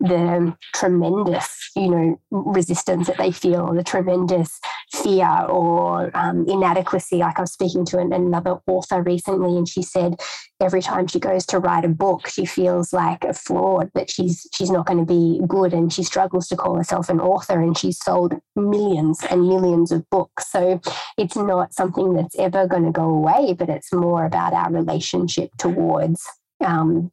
the 0.03 0.57
tremendous, 0.75 1.71
you 1.77 1.88
know, 1.88 2.21
resistance 2.31 3.07
that 3.07 3.19
they 3.19 3.31
feel, 3.31 3.73
the 3.73 3.85
tremendous 3.85 4.59
fear 4.91 5.47
or 5.49 6.11
um, 6.17 6.45
inadequacy. 6.49 7.19
Like 7.19 7.38
I 7.38 7.43
was 7.43 7.53
speaking 7.53 7.85
to 7.87 7.99
an, 7.99 8.12
another 8.12 8.59
author 8.67 9.01
recently, 9.01 9.57
and 9.57 9.69
she 9.69 9.83
said 9.83 10.21
every 10.61 10.83
time 10.83 11.07
she 11.07 11.21
goes 11.21 11.47
to 11.47 11.61
write 11.61 11.85
a 11.85 11.88
book, 11.88 12.29
she 12.29 12.45
feels 12.45 12.93
like 12.93 13.25
a 13.25 13.33
fraud 13.33 13.91
that 13.95 14.11
she's 14.11 14.47
she's 14.53 14.71
not 14.71 14.87
going 14.87 14.99
to 14.99 15.07
be 15.07 15.41
good, 15.47 15.73
and 15.73 15.93
she 15.93 16.03
struggles 16.03 16.49
to 16.49 16.57
call 16.57 16.75
herself 16.75 17.09
an 17.09 17.21
author. 17.21 17.61
And 17.61 17.79
she's 17.79 17.99
sold 17.99 18.35
millions 18.57 19.21
and 19.31 19.49
millions 19.49 19.93
of 19.93 20.09
books, 20.11 20.51
so 20.51 20.81
it's 21.17 21.37
not 21.37 21.73
something 21.73 22.15
that's 22.15 22.38
ever 22.38 22.67
going 22.67 22.85
to 22.85 22.93
go 22.93 23.09
away. 23.09 23.55
But 23.57 23.69
it's 23.69 23.93
more 23.93 24.25
about 24.25 24.53
our 24.53 24.73
relationship 24.73 25.51
towards 25.59 26.27
um, 26.65 27.12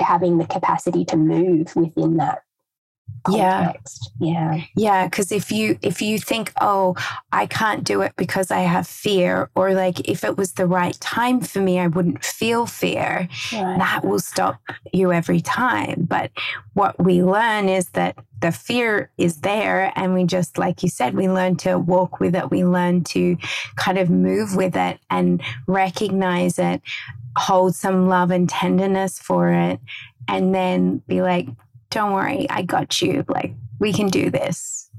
having 0.00 0.38
the 0.38 0.46
capacity 0.46 1.04
to 1.06 1.16
move 1.16 1.74
within 1.76 2.16
that 2.16 2.42
context. 3.24 4.10
Yeah. 4.20 4.54
Yeah. 4.54 4.64
Yeah. 4.76 5.08
Cause 5.08 5.32
if 5.32 5.50
you 5.50 5.78
if 5.82 6.02
you 6.02 6.18
think, 6.18 6.52
oh, 6.60 6.94
I 7.32 7.46
can't 7.46 7.84
do 7.84 8.02
it 8.02 8.12
because 8.16 8.50
I 8.50 8.60
have 8.60 8.86
fear, 8.86 9.50
or 9.54 9.72
like 9.74 10.08
if 10.08 10.24
it 10.24 10.36
was 10.36 10.52
the 10.52 10.66
right 10.66 10.98
time 11.00 11.40
for 11.40 11.60
me, 11.60 11.78
I 11.78 11.86
wouldn't 11.86 12.24
feel 12.24 12.66
fear, 12.66 13.28
right. 13.52 13.78
that 13.78 14.04
will 14.04 14.20
stop 14.20 14.60
you 14.92 15.12
every 15.12 15.40
time. 15.40 16.06
But 16.08 16.30
what 16.74 17.02
we 17.02 17.22
learn 17.22 17.68
is 17.68 17.88
that 17.90 18.16
the 18.40 18.52
fear 18.52 19.10
is 19.16 19.40
there 19.40 19.92
and 19.96 20.12
we 20.12 20.24
just 20.24 20.58
like 20.58 20.82
you 20.82 20.88
said 20.90 21.14
we 21.14 21.30
learn 21.30 21.56
to 21.56 21.78
walk 21.78 22.20
with 22.20 22.34
it 22.34 22.50
we 22.50 22.62
learn 22.62 23.02
to 23.02 23.38
kind 23.76 23.96
of 23.96 24.10
move 24.10 24.54
with 24.54 24.76
it 24.76 24.98
and 25.08 25.42
recognize 25.66 26.58
it 26.58 26.82
hold 27.36 27.74
some 27.74 28.08
love 28.08 28.30
and 28.30 28.48
tenderness 28.48 29.18
for 29.18 29.52
it 29.52 29.80
and 30.28 30.54
then 30.54 30.98
be 31.06 31.22
like 31.22 31.48
don't 31.94 32.12
worry, 32.12 32.50
I 32.50 32.62
got 32.62 33.00
you. 33.00 33.24
Like, 33.28 33.54
we 33.78 33.92
can 33.92 34.08
do 34.08 34.28
this. 34.28 34.90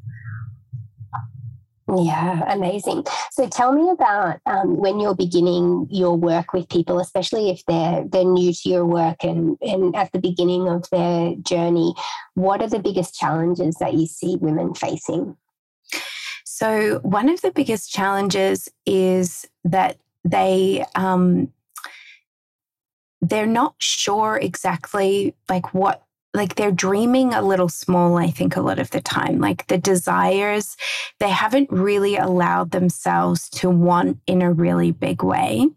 Yeah, 1.94 2.42
amazing. 2.52 3.06
So 3.32 3.48
tell 3.48 3.74
me 3.74 3.92
about 3.92 4.40
um, 4.48 4.78
when 4.78 5.00
you're 5.00 5.14
beginning 5.14 5.88
your 5.92 6.16
work 6.16 6.52
with 6.52 6.68
people, 6.70 7.00
especially 7.00 7.52
if 7.52 7.64
they're 7.68 8.06
they're 8.08 8.24
new 8.24 8.52
to 8.52 8.70
your 8.70 8.86
work 8.86 9.24
and 9.24 9.56
and 9.62 9.96
at 9.96 10.12
the 10.12 10.20
beginning 10.20 10.68
of 10.68 10.90
their 10.90 11.36
journey. 11.36 11.94
What 12.34 12.62
are 12.64 12.70
the 12.70 12.80
biggest 12.80 13.14
challenges 13.14 13.76
that 13.76 13.94
you 13.94 14.08
see 14.08 14.38
women 14.38 14.74
facing? 14.74 15.38
So 16.44 17.00
one 17.00 17.30
of 17.30 17.42
the 17.42 17.52
biggest 17.52 17.92
challenges 17.92 18.68
is 18.88 19.48
that 19.64 19.98
they 20.24 20.86
um, 20.96 21.52
they're 23.30 23.46
not 23.46 23.76
sure 23.80 24.38
exactly 24.42 25.36
like 25.50 25.74
what 25.74 26.06
like 26.36 26.56
they're 26.56 26.72
dreaming 26.72 27.34
a 27.34 27.42
little 27.42 27.70
small, 27.70 28.18
I 28.18 28.30
think, 28.30 28.56
a 28.56 28.62
lot 28.62 28.78
of 28.78 28.92
the 28.92 29.02
time. 29.02 29.40
Like 29.40 29.68
the 29.68 29.78
desires, 29.78 30.76
they 31.20 31.30
haven't 31.30 31.72
really 31.72 32.18
allowed 32.18 32.72
themselves 32.72 33.50
to 33.52 33.70
want 33.70 34.20
in 34.28 34.42
a 34.42 34.52
really 34.52 34.92
big 34.92 35.24
way. 35.24 35.68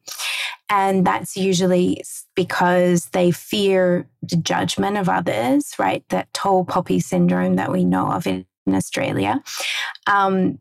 And 0.68 1.06
that's 1.06 1.37
usually 1.37 2.02
because 2.34 3.06
they 3.06 3.30
fear 3.30 4.06
the 4.22 4.37
judgment 4.37 4.98
of 4.98 5.08
others, 5.08 5.74
right? 5.78 6.04
That 6.11 6.32
tall 6.34 6.64
poppy 6.64 7.00
syndrome 7.00 7.56
that 7.56 7.72
we 7.72 7.84
know 7.84 8.11
of 8.12 8.26
in, 8.26 8.44
Australia. 8.68 9.42
Um, 10.06 10.58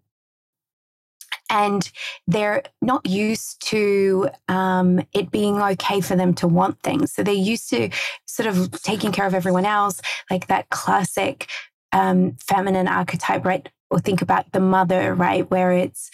and 1.49 1.89
they're 2.27 2.63
not 2.81 3.05
used 3.05 3.61
to 3.67 4.29
um, 4.47 5.01
it 5.13 5.31
being 5.31 5.61
okay 5.61 6.01
for 6.01 6.15
them 6.15 6.33
to 6.35 6.47
want 6.47 6.81
things. 6.83 7.13
So 7.13 7.23
they're 7.23 7.33
used 7.33 7.69
to 7.69 7.89
sort 8.25 8.47
of 8.47 8.71
taking 8.81 9.11
care 9.11 9.25
of 9.25 9.33
everyone 9.33 9.65
else, 9.65 10.01
like 10.29 10.47
that 10.47 10.69
classic 10.69 11.49
um, 11.91 12.35
feminine 12.45 12.87
archetype, 12.87 13.45
right? 13.45 13.67
Or 13.89 13.99
think 13.99 14.21
about 14.21 14.51
the 14.51 14.59
mother, 14.59 15.13
right? 15.15 15.49
Where 15.49 15.71
it's 15.71 16.09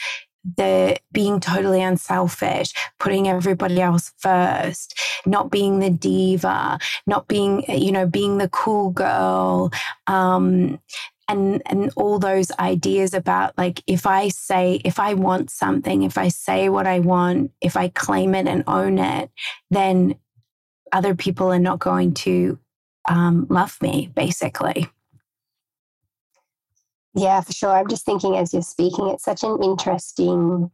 the 0.58 0.98
being 1.12 1.40
totally 1.40 1.82
unselfish, 1.82 2.74
putting 3.00 3.28
everybody 3.28 3.82
else 3.82 4.12
first, 4.18 5.00
not 5.26 5.50
being 5.50 5.80
the 5.80 5.90
diva, 5.90 6.78
not 7.08 7.28
being, 7.28 7.64
you 7.70 7.92
know, 7.92 8.06
being 8.06 8.38
the 8.38 8.50
cool 8.50 8.92
girl, 8.92 9.72
um, 10.08 10.80
and 11.30 11.62
and 11.66 11.92
all 11.96 12.20
those 12.20 12.52
ideas 12.60 13.14
about 13.14 13.58
like 13.58 13.82
if 13.88 14.06
i 14.06 14.28
say 14.28 14.82
if 14.84 15.00
i 15.00 15.14
want 15.14 15.50
something 15.50 16.04
if 16.04 16.18
i 16.18 16.28
say 16.28 16.68
what 16.70 16.86
i 16.86 17.00
want 17.00 17.52
if 17.62 17.78
i 17.78 17.88
claim 17.90 18.36
it 18.36 18.48
and 18.48 18.64
own 18.68 18.98
it 18.98 19.30
then 19.72 20.16
other 20.94 21.16
people 21.16 21.52
are 21.52 21.60
not 21.60 21.80
going 21.80 22.14
to 22.14 22.58
um, 23.10 23.48
love 23.50 23.82
me 23.82 24.12
basically. 24.16 24.88
Yeah 27.16 27.42
for 27.42 27.52
sure. 27.52 27.72
I'm 27.72 27.90
just 27.90 28.06
thinking 28.06 28.38
as 28.38 28.54
you're 28.54 28.62
speaking 28.62 29.10
it's 29.10 29.26
such 29.26 29.44
an 29.44 29.62
interesting 29.62 30.72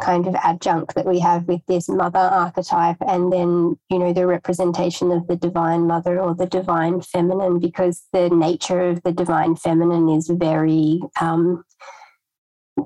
kind 0.00 0.26
of 0.26 0.34
adjunct 0.36 0.94
that 0.94 1.06
we 1.06 1.18
have 1.18 1.48
with 1.48 1.60
this 1.66 1.88
mother 1.88 2.18
archetype 2.18 2.96
and 3.06 3.32
then 3.32 3.76
you 3.90 3.98
know 3.98 4.12
the 4.12 4.26
representation 4.26 5.10
of 5.10 5.26
the 5.26 5.36
divine 5.36 5.86
mother 5.86 6.20
or 6.20 6.34
the 6.34 6.46
divine 6.46 7.00
feminine 7.00 7.58
because 7.58 8.04
the 8.12 8.28
nature 8.30 8.88
of 8.90 9.02
the 9.02 9.12
divine 9.12 9.56
feminine 9.56 10.08
is 10.08 10.28
very 10.28 11.00
um, 11.20 11.64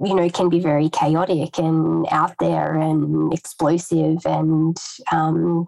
you 0.03 0.15
know 0.15 0.29
can 0.31 0.49
be 0.49 0.61
very 0.61 0.89
chaotic 0.89 1.59
and 1.59 2.07
out 2.11 2.35
there 2.41 2.77
and 2.77 3.33
explosive 3.35 4.25
and 4.25 4.79
um, 5.11 5.67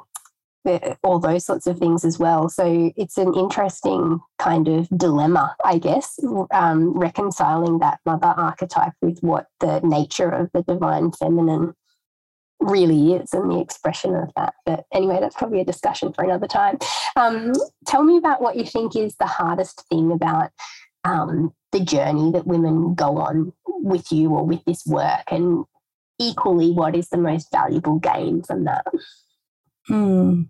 all 1.02 1.18
those 1.18 1.44
sorts 1.44 1.66
of 1.66 1.78
things 1.78 2.04
as 2.04 2.18
well. 2.18 2.48
So 2.48 2.92
it's 2.96 3.18
an 3.18 3.34
interesting 3.34 4.20
kind 4.38 4.68
of 4.68 4.88
dilemma, 4.96 5.56
I 5.64 5.78
guess, 5.78 6.18
um, 6.52 6.96
reconciling 6.98 7.78
that 7.80 8.00
mother 8.06 8.34
archetype 8.36 8.94
with 9.02 9.18
what 9.20 9.46
the 9.60 9.80
nature 9.80 10.30
of 10.30 10.50
the 10.52 10.62
divine 10.62 11.12
feminine 11.12 11.74
really 12.60 13.12
is 13.14 13.32
and 13.32 13.50
the 13.50 13.60
expression 13.60 14.14
of 14.14 14.30
that. 14.36 14.54
But 14.64 14.84
anyway, 14.92 15.18
that's 15.20 15.36
probably 15.36 15.60
a 15.60 15.66
discussion 15.66 16.12
for 16.12 16.24
another 16.24 16.46
time. 16.46 16.78
Um, 17.16 17.52
tell 17.86 18.02
me 18.02 18.16
about 18.16 18.40
what 18.40 18.56
you 18.56 18.64
think 18.64 18.96
is 18.96 19.16
the 19.16 19.26
hardest 19.26 19.86
thing 19.88 20.12
about 20.12 20.50
um, 21.04 21.52
the 21.72 21.80
journey 21.80 22.30
that 22.32 22.46
women 22.46 22.94
go 22.94 23.18
on 23.18 23.52
with 23.66 24.10
you 24.10 24.30
or 24.30 24.46
with 24.46 24.64
this 24.64 24.86
work, 24.86 25.24
and 25.30 25.64
equally, 26.18 26.70
what 26.70 26.96
is 26.96 27.08
the 27.08 27.18
most 27.18 27.50
valuable 27.52 27.98
gain 27.98 28.42
from 28.42 28.64
that? 28.64 28.86
Hmm. 29.86 30.42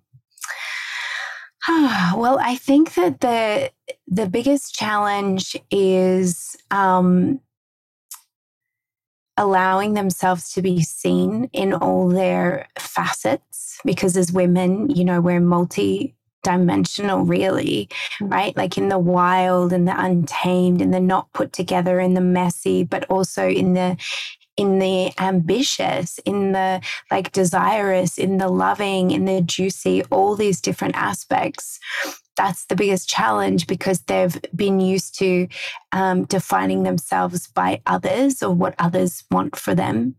well, 1.68 2.38
I 2.40 2.56
think 2.56 2.94
that 2.94 3.20
the 3.20 3.70
the 4.06 4.26
biggest 4.26 4.74
challenge 4.74 5.56
is 5.70 6.56
um, 6.70 7.40
allowing 9.36 9.94
themselves 9.94 10.52
to 10.52 10.62
be 10.62 10.82
seen 10.82 11.48
in 11.52 11.72
all 11.72 12.08
their 12.08 12.68
facets. 12.78 13.78
Because 13.84 14.16
as 14.16 14.32
women, 14.32 14.90
you 14.90 15.04
know, 15.04 15.20
we're 15.20 15.40
multi 15.40 16.14
dimensional 16.44 17.24
really 17.24 17.88
mm. 18.20 18.30
right 18.30 18.54
like 18.54 18.76
in 18.76 18.90
the 18.90 18.98
wild 18.98 19.72
and 19.72 19.88
the 19.88 19.98
untamed 19.98 20.80
and 20.82 20.92
the 20.92 21.00
not 21.00 21.32
put 21.32 21.54
together 21.54 21.98
in 21.98 22.12
the 22.12 22.20
messy 22.20 22.84
but 22.84 23.02
also 23.10 23.48
in 23.48 23.72
the 23.72 23.96
in 24.56 24.78
the 24.78 25.12
ambitious, 25.18 26.18
in 26.24 26.52
the 26.52 26.80
like 27.10 27.32
desirous, 27.32 28.18
in 28.18 28.38
the 28.38 28.48
loving, 28.48 29.10
in 29.10 29.24
the 29.24 29.40
juicy, 29.40 30.04
all 30.04 30.36
these 30.36 30.60
different 30.60 30.96
aspects. 30.96 31.80
That's 32.36 32.66
the 32.66 32.76
biggest 32.76 33.08
challenge 33.08 33.66
because 33.66 34.00
they've 34.00 34.40
been 34.54 34.80
used 34.80 35.18
to 35.20 35.48
um, 35.92 36.24
defining 36.24 36.82
themselves 36.82 37.46
by 37.46 37.80
others 37.86 38.42
or 38.42 38.52
what 38.52 38.74
others 38.78 39.24
want 39.30 39.56
for 39.56 39.74
them. 39.74 40.16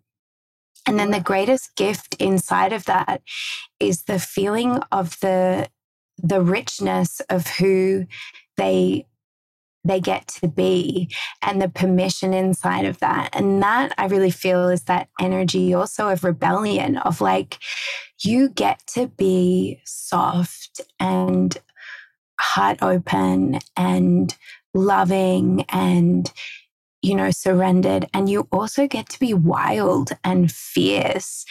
And 0.85 0.99
then 0.99 1.11
the 1.11 1.19
greatest 1.19 1.75
gift 1.75 2.15
inside 2.19 2.71
of 2.71 2.85
that 2.85 3.21
is 3.79 4.03
the 4.03 4.19
feeling 4.19 4.79
of 4.91 5.19
the 5.19 5.69
the 6.17 6.41
richness 6.41 7.19
of 7.29 7.45
who 7.47 8.05
they 8.55 9.05
they 9.85 9.99
get 9.99 10.27
to 10.27 10.47
be 10.47 11.09
and 11.41 11.61
the 11.61 11.69
permission 11.69 12.33
inside 12.33 12.85
of 12.85 12.99
that. 12.99 13.29
And 13.33 13.61
that 13.61 13.93
I 13.97 14.07
really 14.07 14.31
feel 14.31 14.69
is 14.69 14.83
that 14.83 15.09
energy 15.21 15.73
also 15.73 16.09
of 16.09 16.23
rebellion, 16.23 16.97
of 16.97 17.21
like, 17.21 17.59
you 18.23 18.49
get 18.49 18.81
to 18.95 19.07
be 19.07 19.79
soft 19.85 20.81
and 20.99 21.57
heart 22.39 22.79
open 22.81 23.59
and 23.77 24.35
loving 24.73 25.65
and 25.69 26.31
you 27.05 27.13
know, 27.13 27.29
surrendered. 27.29 28.07
And 28.15 28.27
you 28.27 28.47
also 28.51 28.87
get 28.87 29.09
to 29.09 29.19
be 29.19 29.31
wild 29.31 30.09
and 30.23 30.51
fierce 30.51 31.45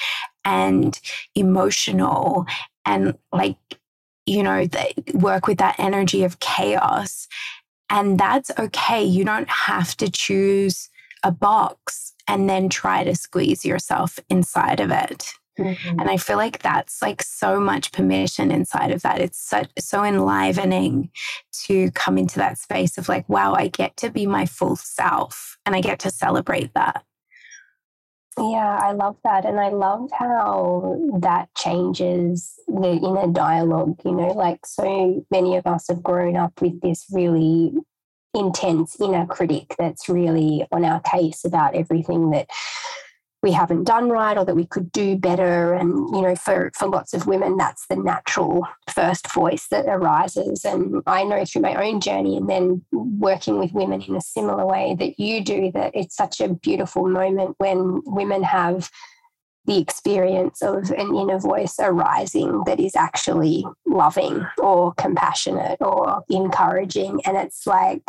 and 0.45 0.99
emotional 1.37 2.45
and 2.85 3.17
like, 3.33 3.57
you 4.27 4.43
know, 4.43 4.67
work 5.13 5.47
with 5.47 5.59
that 5.59 5.79
energy 5.79 6.25
of 6.25 6.41
chaos 6.41 7.29
and 7.91 8.19
that's 8.19 8.51
okay. 8.59 9.03
You 9.03 9.25
don't 9.25 9.49
have 9.49 9.97
to 9.99 10.11
choose 10.11 10.89
a 11.23 11.31
box 11.31 12.15
and 12.27 12.49
then 12.49 12.69
try 12.69 13.05
to 13.05 13.15
squeeze 13.15 13.65
yourself 13.65 14.19
inside 14.29 14.81
of 14.81 14.91
it. 14.91 15.33
Mm-hmm. 15.59 16.01
And 16.01 16.11
I 16.11 16.17
feel 16.17 16.37
like 16.37 16.63
that's 16.63 17.01
like 17.01 17.23
so 17.23 17.61
much 17.61 17.93
permission 17.93 18.51
inside 18.51 18.91
of 18.91 19.03
that. 19.03 19.21
It's 19.21 19.39
so, 19.39 19.63
so 19.79 20.03
enlivening 20.03 21.11
to 21.67 21.91
come 21.93 22.19
into 22.19 22.37
that 22.37 22.59
space 22.59 22.99
of 22.99 23.09
like, 23.09 23.29
wow, 23.29 23.55
I 23.55 23.69
get 23.69 23.97
to 23.99 24.11
be 24.11 24.27
my 24.27 24.47
full 24.47 24.77
self 24.77 25.57
and 25.65 25.77
I 25.77 25.81
get 25.81 26.01
to 26.01 26.11
celebrate 26.11 26.75
that. 26.75 27.05
Yeah, 28.39 28.79
I 28.83 28.93
love 28.93 29.17
that. 29.23 29.45
And 29.45 29.61
I 29.61 29.69
love 29.69 30.11
how 30.13 31.01
that 31.21 31.55
changes 31.57 32.55
the 32.67 32.99
inner 33.03 33.29
dialogue. 33.33 34.01
You 34.05 34.13
know, 34.13 34.29
like 34.29 34.67
so 34.67 35.25
many 35.31 35.57
of 35.57 35.67
us 35.67 35.87
have 35.89 36.03
grown 36.03 36.37
up 36.37 36.61
with 36.61 36.81
this 36.81 37.07
really 37.13 37.73
intense 38.35 39.01
inner 39.01 39.27
critic 39.27 39.75
that's 39.79 40.09
really 40.09 40.67
on 40.73 40.85
our 40.85 41.01
case 41.01 41.45
about 41.45 41.77
everything 41.77 42.31
that 42.31 42.49
we 43.45 43.53
haven't 43.53 43.85
done 43.85 44.09
right 44.09 44.39
or 44.39 44.45
that 44.47 44.57
we 44.57 44.65
could 44.65 44.91
do 44.91 45.17
better. 45.17 45.75
And 45.75 45.91
you 46.15 46.23
know 46.23 46.35
for 46.35 46.73
for 46.75 46.89
lots 46.89 47.13
of 47.13 47.27
women 47.27 47.57
that's 47.59 47.87
the 47.87 47.97
natural 47.97 48.67
first 48.91 49.31
voice 49.31 49.69
that 49.69 49.85
arises. 49.87 50.65
And 50.65 51.03
i 51.07 51.23
know 51.23 51.45
through 51.45 51.63
my 51.63 51.75
own 51.87 52.01
journey 52.01 52.37
and 52.37 52.49
then 52.49 52.83
working 52.93 53.59
with 53.59 53.73
women 53.73 54.01
in 54.03 54.17
a 54.17 54.21
similar 54.21 54.67
way 54.67 54.97
that 54.99 55.21
you 55.21 55.45
do 55.45 55.71
that 55.73 55.93
it's 55.95 56.17
such 56.17 56.41
a 56.41 56.49
beautiful 56.49 57.07
moment 57.07 57.55
when 57.59 58.01
women 58.07 58.43
have 58.43 58.91
the 59.67 59.79
experience 59.79 60.63
of 60.63 60.91
an 60.91 61.15
inner 61.15 61.39
voice 61.39 61.77
arising 61.79 62.63
that 62.67 62.81
is 62.81 62.97
actually 62.97 63.65
loving 63.87 64.47
or 64.59 64.93
compassionate 64.95 65.79
or 65.81 66.23
encouraging. 66.29 67.21
And 67.25 67.37
it's 67.39 67.67
like 67.67 68.03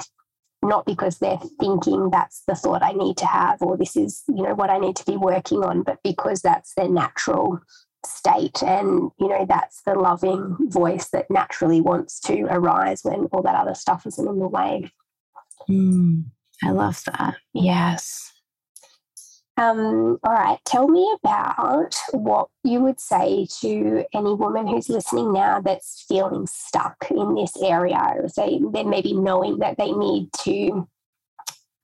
not 0.67 0.85
because 0.85 1.19
they're 1.19 1.39
thinking 1.59 2.09
that's 2.09 2.43
the 2.47 2.55
thought 2.55 2.83
I 2.83 2.91
need 2.91 3.17
to 3.17 3.25
have 3.25 3.61
or 3.61 3.77
this 3.77 3.95
is, 3.95 4.23
you 4.27 4.43
know, 4.43 4.55
what 4.55 4.69
I 4.69 4.77
need 4.77 4.95
to 4.97 5.05
be 5.05 5.17
working 5.17 5.63
on, 5.63 5.83
but 5.83 5.99
because 6.03 6.41
that's 6.41 6.73
their 6.75 6.89
natural 6.89 7.59
state 8.05 8.61
and, 8.63 9.11
you 9.19 9.27
know, 9.27 9.45
that's 9.47 9.81
the 9.83 9.95
loving 9.95 10.57
voice 10.69 11.09
that 11.09 11.29
naturally 11.29 11.81
wants 11.81 12.19
to 12.21 12.43
arise 12.43 13.01
when 13.03 13.25
all 13.31 13.41
that 13.41 13.55
other 13.55 13.75
stuff 13.75 14.05
isn't 14.05 14.27
in 14.27 14.39
the 14.39 14.47
way. 14.47 14.91
Mm, 15.69 16.25
I 16.63 16.71
love 16.71 17.01
that. 17.05 17.35
Yes. 17.53 18.31
Um, 19.57 20.19
all 20.23 20.33
right, 20.33 20.59
tell 20.65 20.87
me 20.87 21.09
about 21.23 21.95
what 22.11 22.49
you 22.65 22.81
would 22.81 22.99
say 22.99 23.47
to 23.61 24.03
any 24.13 24.33
woman 24.33 24.67
who's 24.67 24.89
listening 24.89 25.31
now 25.31 25.61
that's 25.61 26.03
feeling 26.09 26.45
stuck 26.45 26.97
in 27.09 27.35
this 27.35 27.53
area, 27.63 28.15
say 28.27 28.59
they 28.73 28.83
maybe 28.83 29.13
knowing 29.13 29.59
that 29.59 29.77
they 29.77 29.93
need 29.93 30.29
to 30.43 30.89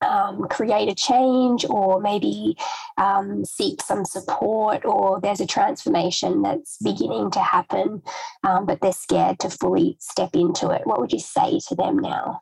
um, 0.01 0.47
create 0.49 0.89
a 0.89 0.95
change 0.95 1.63
or 1.69 2.01
maybe 2.01 2.57
um, 2.97 3.45
seek 3.45 3.81
some 3.81 4.03
support 4.03 4.83
or 4.83 5.21
there's 5.21 5.39
a 5.39 5.47
transformation 5.47 6.41
that's 6.41 6.77
beginning 6.83 7.31
to 7.31 7.39
happen, 7.39 8.01
um, 8.43 8.65
but 8.65 8.81
they're 8.81 8.91
scared 8.91 9.39
to 9.39 9.49
fully 9.49 9.95
step 9.99 10.31
into 10.33 10.71
it. 10.71 10.85
What 10.85 10.99
would 10.99 11.13
you 11.13 11.19
say 11.19 11.59
to 11.69 11.75
them 11.75 11.99
now? 11.99 12.41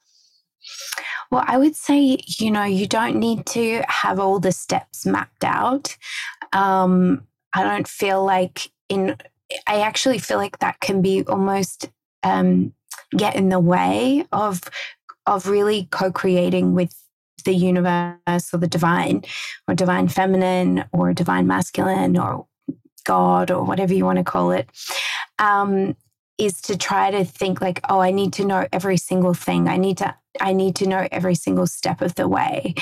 Well, 1.31 1.43
I 1.45 1.57
would 1.57 1.75
say, 1.75 2.17
you 2.39 2.51
know, 2.51 2.63
you 2.63 2.87
don't 2.87 3.17
need 3.17 3.45
to 3.47 3.83
have 3.87 4.19
all 4.19 4.39
the 4.39 4.51
steps 4.51 5.05
mapped 5.05 5.43
out. 5.43 5.95
Um, 6.53 7.27
I 7.53 7.63
don't 7.63 7.87
feel 7.87 8.23
like 8.23 8.71
in, 8.89 9.15
I 9.67 9.81
actually 9.81 10.17
feel 10.17 10.37
like 10.37 10.59
that 10.59 10.79
can 10.79 11.01
be 11.01 11.23
almost 11.25 11.89
um, 12.23 12.73
get 13.15 13.35
in 13.35 13.49
the 13.49 13.59
way 13.59 14.25
of 14.31 14.61
of 15.25 15.47
really 15.47 15.87
co-creating 15.91 16.73
with 16.73 16.95
the 17.45 17.53
universe 17.53 18.51
or 18.51 18.57
the 18.57 18.67
divine 18.67 19.23
or 19.67 19.75
divine 19.75 20.07
feminine 20.07 20.83
or 20.91 21.13
divine 21.13 21.45
masculine 21.45 22.17
or 22.17 22.47
God 23.03 23.51
or 23.51 23.63
whatever 23.63 23.93
you 23.93 24.05
want 24.05 24.17
to 24.17 24.23
call 24.23 24.51
it. 24.51 24.69
Um, 25.37 25.95
is 26.39 26.61
to 26.61 26.77
try 26.77 27.11
to 27.11 27.25
think 27.25 27.59
like, 27.61 27.81
oh, 27.89 27.99
I 27.99 28.11
need 28.11 28.33
to 28.33 28.45
know 28.45 28.65
every 28.71 28.97
single 28.97 29.33
thing. 29.33 29.67
I 29.67 29.75
need 29.77 29.97
to 29.97 30.15
I 30.39 30.53
need 30.53 30.75
to 30.77 30.87
know 30.87 31.07
every 31.11 31.35
single 31.35 31.67
step 31.67 32.01
of 32.01 32.15
the 32.15 32.27
way. 32.27 32.75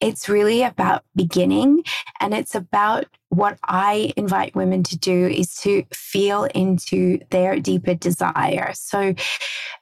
It's 0.00 0.28
really 0.28 0.62
about 0.62 1.04
beginning 1.14 1.84
and 2.20 2.34
it's 2.34 2.54
about 2.54 3.06
what 3.28 3.58
I 3.64 4.12
invite 4.16 4.54
women 4.54 4.82
to 4.84 4.98
do 4.98 5.26
is 5.26 5.56
to 5.56 5.84
feel 5.92 6.44
into 6.54 7.18
their 7.30 7.58
deeper 7.58 7.94
desire. 7.94 8.72
So 8.74 9.14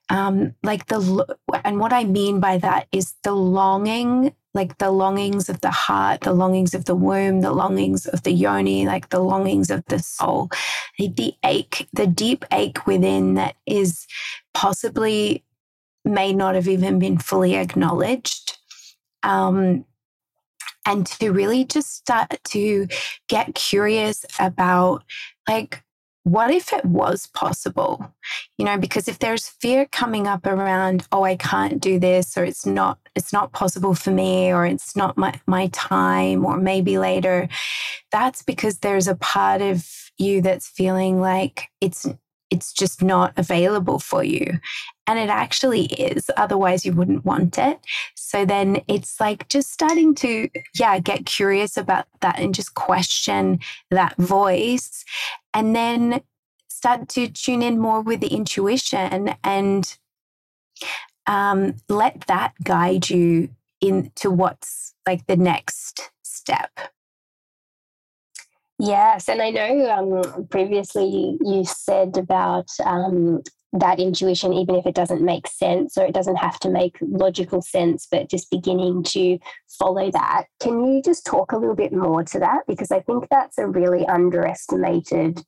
um 0.09 0.55
like 0.63 0.87
the 0.87 1.27
and 1.65 1.79
what 1.79 1.93
I 1.93 2.05
mean 2.05 2.41
by 2.41 2.59
that 2.59 2.89
is 2.93 3.15
the 3.23 3.33
longing 3.33 4.35
like 4.55 4.79
the 4.79 4.91
longings 4.91 5.49
of 5.49 5.61
the 5.63 5.71
heart, 5.71 6.21
the 6.21 6.35
longings 6.35 6.75
of 6.75 6.85
the 6.85 6.95
womb, 6.95 7.41
the 7.41 7.53
longings 7.53 8.07
of 8.07 8.23
the 8.23 8.33
yoni, 8.33 8.87
like 8.87 9.09
the 9.09 9.21
longings 9.21 9.71
of 9.71 9.83
the 9.87 9.99
soul, 9.99 10.51
the 10.99 11.35
ache, 11.45 11.89
the 11.93 12.07
deep 12.07 12.45
ache 12.53 12.87
within 12.87 13.35
that 13.35 13.57
is 13.67 14.07
possibly 14.53 15.43
may 16.05 16.33
not 16.33 16.55
have 16.55 16.69
even 16.69 16.99
been 16.99 17.19
fully 17.19 17.55
acknowledged. 17.55 18.59
Um, 19.23 19.85
and 20.85 21.07
to 21.07 21.31
really 21.31 21.65
just 21.65 21.95
start 21.95 22.39
to 22.45 22.89
get 23.29 23.55
curious 23.55 24.25
about 24.41 25.05
like 25.49 25.83
what 26.25 26.53
if 26.53 26.73
it 26.73 26.85
was 26.85 27.27
possible 27.29 28.15
you 28.57 28.65
know 28.65 28.79
because 28.79 29.09
if 29.09 29.19
there's 29.19 29.49
fear 29.49 29.87
coming 29.91 30.27
up 30.27 30.47
around 30.47 31.07
oh 31.11 31.25
i 31.25 31.37
can't 31.37 31.81
do 31.81 31.99
this 31.99 32.37
or 32.37 32.45
it's 32.45 32.65
not 32.65 32.99
it's 33.17 33.33
not 33.33 33.53
possible 33.53 33.95
for 33.95 34.11
me 34.11 34.53
or 34.53 34.65
it's 34.65 34.95
not 34.95 35.17
my, 35.17 35.39
my 35.47 35.67
time 35.69 36.45
or 36.45 36.57
maybe 36.57 36.99
later 36.99 37.49
that's 38.13 38.43
because 38.43 38.79
there's 38.79 39.09
a 39.09 39.17
part 39.17 39.61
of 39.61 39.85
you 40.17 40.41
that's 40.41 40.69
feeling 40.69 41.21
like 41.21 41.69
it's 41.81 42.07
it's 42.53 42.73
just 42.73 43.03
not 43.03 43.33
available 43.37 43.99
for 43.99 44.23
you 44.23 44.59
and 45.07 45.19
it 45.19 45.29
actually 45.29 45.87
is 45.87 46.31
otherwise 46.37 46.85
you 46.85 46.93
wouldn't 46.93 47.25
want 47.25 47.59
it 47.59 47.81
so 48.15 48.45
then 48.45 48.83
it's 48.89 49.19
like 49.19 49.49
just 49.49 49.73
starting 49.73 50.15
to 50.15 50.49
yeah 50.79 50.99
get 50.99 51.27
curious 51.27 51.77
about 51.77 52.07
that 52.21 52.39
and 52.39 52.55
just 52.55 52.75
question 52.75 53.59
that 53.91 54.15
voice 54.17 55.05
and 55.55 55.75
then 55.75 56.21
start 56.69 57.09
to 57.09 57.29
tune 57.29 57.63
in 57.63 57.79
more 57.79 58.01
with 58.01 58.21
the 58.21 58.35
intuition 58.35 59.35
and 59.45 59.97
um, 61.27 61.75
let 61.89 62.23
that 62.27 62.55
guide 62.65 63.09
you 63.09 63.49
into 63.81 64.31
what's 64.31 64.95
like 65.07 65.27
the 65.27 65.37
next 65.37 66.11
step. 66.23 66.71
Yes, 68.85 69.29
and 69.29 69.41
I 69.41 69.51
know 69.51 70.25
um, 70.25 70.49
previously 70.49 71.39
you 71.41 71.65
said 71.65 72.17
about 72.17 72.69
um, 72.85 73.41
that 73.73 74.01
intuition, 74.01 74.53
even 74.53 74.75
if 74.75 74.87
it 74.87 74.97
doesn't 74.97 75.23
make 75.23 75.47
sense 75.47 75.97
or 75.97 76.05
it 76.05 76.13
doesn't 76.13 76.35
have 76.35 76.59
to 76.59 76.69
make 76.69 76.99
logical 77.01 77.63
sense, 77.63 78.09
but 78.11 78.29
just 78.29 78.51
beginning 78.51 79.05
to 79.05 79.39
follow 79.79 80.11
that. 80.11 80.47
Can 80.59 80.85
you 80.85 81.01
just 81.01 81.25
talk 81.25 81.53
a 81.53 81.57
little 81.57 81.77
bit 81.77 81.93
more 81.93 82.25
to 82.25 82.41
that? 82.41 82.63
Because 82.67 82.91
I 82.91 82.99
think 82.99 83.29
that's 83.31 83.57
a 83.57 83.69
really 83.69 84.05
underestimated 84.07 85.45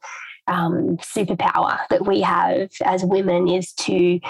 um, 0.46 0.98
superpower 0.98 1.80
that 1.90 2.06
we 2.06 2.20
have 2.20 2.70
as 2.84 3.04
women 3.04 3.48
is 3.48 3.72
to 3.72 4.20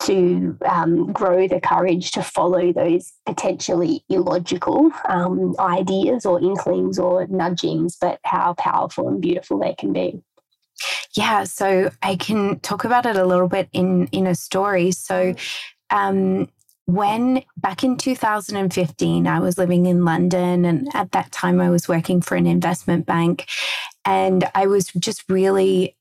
to 0.00 0.56
um, 0.68 1.12
grow 1.12 1.46
the 1.46 1.60
courage 1.60 2.12
to 2.12 2.22
follow 2.22 2.72
those 2.72 3.12
potentially 3.26 4.04
illogical 4.08 4.90
um, 5.08 5.54
ideas 5.58 6.24
or 6.24 6.40
inklings 6.40 6.98
or 6.98 7.26
nudgings, 7.26 7.96
but 8.00 8.18
how 8.24 8.54
powerful 8.54 9.08
and 9.08 9.20
beautiful 9.20 9.58
they 9.58 9.74
can 9.74 9.92
be. 9.92 10.22
Yeah, 11.16 11.44
so 11.44 11.90
I 12.02 12.16
can 12.16 12.60
talk 12.60 12.84
about 12.84 13.04
it 13.04 13.16
a 13.16 13.26
little 13.26 13.48
bit 13.48 13.68
in 13.72 14.06
in 14.08 14.26
a 14.26 14.34
story. 14.34 14.92
So 14.92 15.34
um, 15.90 16.48
when 16.86 17.42
back 17.56 17.84
in 17.84 17.96
2015 17.96 19.26
i 19.26 19.38
was 19.38 19.56
living 19.56 19.86
in 19.86 20.04
london 20.04 20.64
and 20.64 20.88
at 20.92 21.12
that 21.12 21.30
time 21.30 21.60
i 21.60 21.70
was 21.70 21.86
working 21.86 22.20
for 22.20 22.34
an 22.34 22.46
investment 22.46 23.06
bank 23.06 23.46
and 24.04 24.44
i 24.56 24.66
was 24.66 24.88
just 24.98 25.22
really 25.28 25.94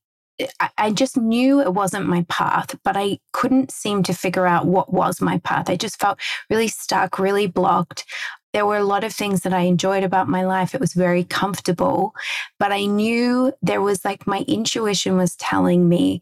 I 0.77 0.91
just 0.91 1.17
knew 1.17 1.61
it 1.61 1.73
wasn't 1.73 2.07
my 2.07 2.25
path, 2.29 2.77
but 2.83 2.95
I 2.95 3.19
couldn't 3.33 3.71
seem 3.71 4.03
to 4.03 4.13
figure 4.13 4.45
out 4.45 4.67
what 4.67 4.93
was 4.93 5.21
my 5.21 5.39
path. 5.39 5.69
I 5.69 5.75
just 5.75 5.99
felt 5.99 6.19
really 6.49 6.69
stuck, 6.69 7.19
really 7.19 7.47
blocked. 7.47 8.05
There 8.53 8.65
were 8.65 8.77
a 8.77 8.83
lot 8.83 9.03
of 9.03 9.13
things 9.13 9.41
that 9.41 9.53
I 9.53 9.61
enjoyed 9.61 10.03
about 10.03 10.27
my 10.27 10.45
life. 10.45 10.73
It 10.73 10.81
was 10.81 10.93
very 10.93 11.23
comfortable, 11.23 12.15
but 12.57 12.71
I 12.71 12.85
knew 12.85 13.53
there 13.61 13.81
was 13.81 14.03
like 14.05 14.25
my 14.25 14.45
intuition 14.47 15.17
was 15.17 15.35
telling 15.35 15.87
me, 15.87 16.21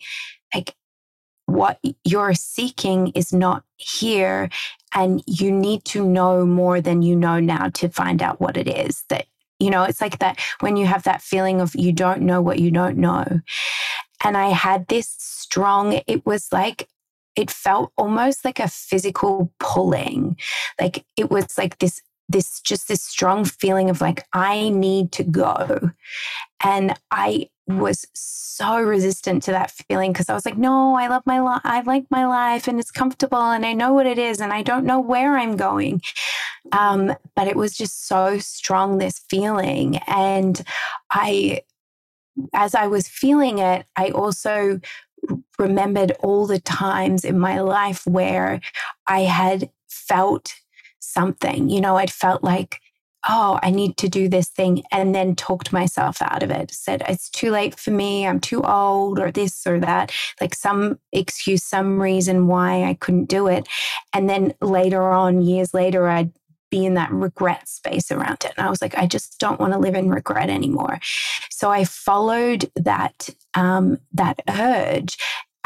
like, 0.54 0.76
what 1.46 1.80
you're 2.04 2.34
seeking 2.34 3.10
is 3.10 3.32
not 3.32 3.64
here. 3.78 4.50
And 4.94 5.24
you 5.28 5.52
need 5.52 5.86
to 5.86 6.06
know 6.06 6.46
more 6.46 6.82
than 6.82 7.02
you 7.02 7.16
know 7.16 7.40
now 7.40 7.70
to 7.76 7.88
find 7.88 8.22
out 8.22 8.42
what 8.42 8.58
it 8.58 8.68
is 8.68 9.04
that, 9.10 9.28
you 9.60 9.70
know, 9.70 9.84
it's 9.84 10.02
like 10.02 10.20
that 10.20 10.40
when 10.60 10.78
you 10.78 10.86
have 10.86 11.04
that 11.04 11.22
feeling 11.22 11.62
of 11.62 11.76
you 11.76 11.92
don't 11.92 12.22
know 12.22 12.42
what 12.42 12.60
you 12.60 12.72
don't 12.72 12.98
know. 12.98 13.42
And 14.24 14.38
I 14.38 14.50
had 14.50 14.88
this 14.88 15.16
strong, 15.18 16.02
it 16.08 16.26
was 16.26 16.52
like, 16.52 16.88
it 17.36 17.52
felt 17.52 17.92
almost 17.98 18.44
like 18.44 18.60
a 18.60 18.68
physical 18.68 19.54
pulling. 19.60 20.38
Like 20.82 21.06
it 21.16 21.30
was 21.30 21.58
like 21.58 21.78
this 21.78 22.02
this 22.30 22.60
just 22.62 22.88
this 22.88 23.04
strong 23.04 23.46
feeling 23.46 23.90
of 23.90 24.02
like 24.02 24.26
i 24.34 24.70
need 24.70 25.12
to 25.12 25.24
go 25.24 25.92
and 26.64 26.94
i 27.12 27.48
was 27.68 28.06
so 28.14 28.80
resistant 28.80 29.44
to 29.44 29.52
that 29.52 29.72
feeling 29.72 30.14
because 30.14 30.30
I 30.30 30.34
was 30.34 30.46
like, 30.46 30.58
no, 30.58 30.96
I 30.96 31.08
love 31.08 31.24
my 31.26 31.40
life. 31.40 31.62
I 31.64 31.82
like 31.82 32.06
my 32.10 32.26
life 32.26 32.68
and 32.68 32.80
it's 32.80 32.92
comfortable 32.92 33.42
and 33.42 33.66
I 33.66 33.74
know 33.74 33.94
what 33.94 34.06
it 34.06 34.18
is 34.18 34.40
and 34.40 34.54
I 34.54 34.62
don't 34.64 34.86
know 34.86 35.00
where 35.00 35.38
I'm 35.38 35.58
going. 35.58 36.02
Um, 36.72 37.14
but 37.36 37.48
it 37.48 37.58
was 37.58 37.76
just 37.76 38.08
so 38.08 38.40
strong, 38.40 38.98
this 38.98 39.20
feeling. 39.30 39.98
And 40.08 40.62
I, 41.12 41.62
as 42.54 42.74
I 42.74 42.88
was 42.88 43.08
feeling 43.08 43.60
it, 43.60 43.86
I 43.96 44.10
also 44.10 44.80
remembered 45.60 46.14
all 46.20 46.48
the 46.48 46.60
times 46.60 47.26
in 47.26 47.38
my 47.38 47.60
life 47.60 48.08
where 48.08 48.62
I 49.08 49.22
had 49.22 49.70
felt 49.90 50.54
something. 51.08 51.70
You 51.70 51.82
know, 51.82 51.98
I'd 51.98 52.12
felt 52.12 52.44
like, 52.44 52.80
oh, 53.28 53.60
I 53.62 53.72
need 53.72 53.98
to 53.98 54.08
do 54.08 54.30
this 54.30 54.48
thing, 54.48 54.84
and 54.92 55.14
then 55.14 55.36
talked 55.36 55.74
myself 55.74 56.22
out 56.22 56.44
of 56.44 56.52
it. 56.52 56.72
Said, 56.72 57.04
it's 57.10 57.30
too 57.30 57.52
late 57.52 57.80
for 57.80 57.92
me, 57.92 58.26
I'm 58.26 58.40
too 58.40 58.62
old, 58.62 59.20
or 59.20 59.32
this 59.32 59.66
or 59.68 59.80
that, 59.80 60.12
like 60.40 60.56
some 60.56 61.00
excuse, 61.12 61.64
some 61.64 62.02
reason 62.02 62.48
why 62.48 62.84
I 62.84 62.94
couldn't 62.94 63.26
do 63.26 63.48
it. 63.48 63.68
And 64.14 64.30
then 64.30 64.54
later 64.62 65.10
on, 65.10 65.42
years 65.42 65.74
later, 65.74 66.08
I'd 66.08 66.32
be 66.70 66.86
in 66.86 66.96
that 66.96 67.12
regret 67.12 67.68
space 67.68 68.12
around 68.12 68.44
it. 68.46 68.54
And 68.58 68.66
I 68.66 68.70
was 68.70 68.82
like, 68.82 68.98
I 68.98 69.08
just 69.08 69.40
don't 69.40 69.60
want 69.60 69.74
to 69.74 69.80
live 69.80 69.96
in 69.96 70.10
regret 70.10 70.50
anymore. 70.50 71.00
So 71.50 71.72
I 71.72 71.86
followed 71.86 72.70
that 72.76 73.30
um, 73.54 74.00
that 74.14 74.42
urge. 74.50 75.18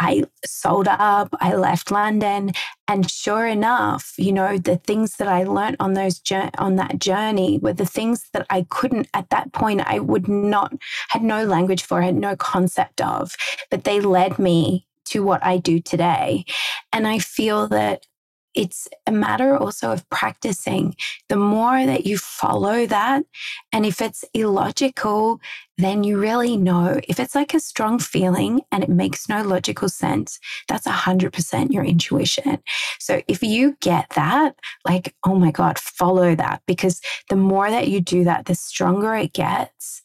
I 0.01 0.23
sold 0.43 0.87
up, 0.87 1.29
I 1.39 1.53
left 1.53 1.91
London, 1.91 2.53
and 2.87 3.09
sure 3.09 3.45
enough, 3.45 4.15
you 4.17 4.33
know, 4.33 4.57
the 4.57 4.77
things 4.77 5.17
that 5.17 5.27
I 5.27 5.43
learned 5.43 5.77
on 5.79 5.93
those 5.93 6.19
on 6.57 6.75
that 6.77 6.97
journey 6.97 7.59
were 7.59 7.73
the 7.73 7.85
things 7.85 8.27
that 8.33 8.47
I 8.49 8.65
couldn't 8.69 9.09
at 9.13 9.29
that 9.29 9.53
point 9.53 9.83
I 9.85 9.99
would 9.99 10.27
not 10.27 10.73
had 11.09 11.21
no 11.21 11.45
language 11.45 11.83
for, 11.83 12.01
had 12.01 12.15
no 12.15 12.35
concept 12.35 12.99
of, 12.99 13.35
but 13.69 13.83
they 13.83 13.99
led 13.99 14.39
me 14.39 14.87
to 15.05 15.23
what 15.23 15.45
I 15.45 15.57
do 15.57 15.79
today. 15.79 16.45
And 16.91 17.07
I 17.07 17.19
feel 17.19 17.67
that 17.67 18.07
it's 18.53 18.87
a 19.07 19.11
matter 19.11 19.55
also 19.55 19.91
of 19.91 20.07
practicing. 20.09 20.95
The 21.29 21.37
more 21.37 21.85
that 21.85 22.05
you 22.05 22.17
follow 22.17 22.85
that, 22.85 23.23
and 23.71 23.85
if 23.85 24.01
it's 24.01 24.25
illogical, 24.33 25.39
then 25.77 26.03
you 26.03 26.17
really 26.17 26.57
know. 26.57 26.99
If 27.07 27.19
it's 27.19 27.35
like 27.35 27.53
a 27.53 27.59
strong 27.59 27.97
feeling 27.99 28.61
and 28.71 28.83
it 28.83 28.89
makes 28.89 29.29
no 29.29 29.41
logical 29.41 29.89
sense, 29.89 30.39
that's 30.67 30.87
100% 30.87 31.71
your 31.71 31.83
intuition. 31.83 32.59
So 32.99 33.21
if 33.27 33.41
you 33.41 33.77
get 33.81 34.09
that, 34.15 34.55
like, 34.85 35.15
oh 35.25 35.35
my 35.35 35.51
God, 35.51 35.79
follow 35.79 36.35
that 36.35 36.61
because 36.67 37.01
the 37.29 37.35
more 37.35 37.69
that 37.69 37.87
you 37.87 38.01
do 38.01 38.23
that, 38.25 38.45
the 38.45 38.55
stronger 38.55 39.15
it 39.15 39.33
gets. 39.33 40.01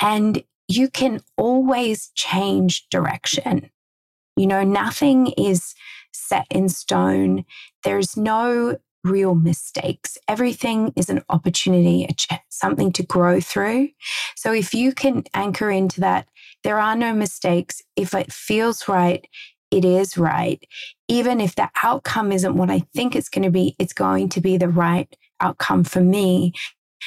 And 0.00 0.42
you 0.68 0.88
can 0.88 1.20
always 1.36 2.10
change 2.14 2.86
direction. 2.90 3.70
You 4.36 4.46
know, 4.46 4.62
nothing 4.62 5.28
is 5.36 5.74
set 6.12 6.46
in 6.50 6.68
stone. 6.68 7.44
There's 7.84 8.16
no 8.16 8.76
real 9.04 9.34
mistakes. 9.34 10.16
Everything 10.28 10.92
is 10.96 11.08
an 11.10 11.22
opportunity, 11.28 12.08
something 12.48 12.92
to 12.92 13.02
grow 13.02 13.40
through. 13.40 13.88
So 14.36 14.52
if 14.52 14.74
you 14.74 14.92
can 14.92 15.24
anchor 15.34 15.70
into 15.70 16.00
that, 16.00 16.28
there 16.62 16.78
are 16.78 16.96
no 16.96 17.12
mistakes. 17.12 17.82
If 17.96 18.14
it 18.14 18.32
feels 18.32 18.86
right, 18.88 19.26
it 19.70 19.84
is 19.84 20.16
right. 20.16 20.62
Even 21.08 21.40
if 21.40 21.54
the 21.54 21.68
outcome 21.82 22.30
isn't 22.30 22.56
what 22.56 22.70
I 22.70 22.80
think 22.94 23.16
it's 23.16 23.28
going 23.28 23.44
to 23.44 23.50
be, 23.50 23.74
it's 23.78 23.94
going 23.94 24.28
to 24.30 24.40
be 24.40 24.56
the 24.56 24.68
right 24.68 25.14
outcome 25.40 25.82
for 25.84 26.00
me. 26.00 26.52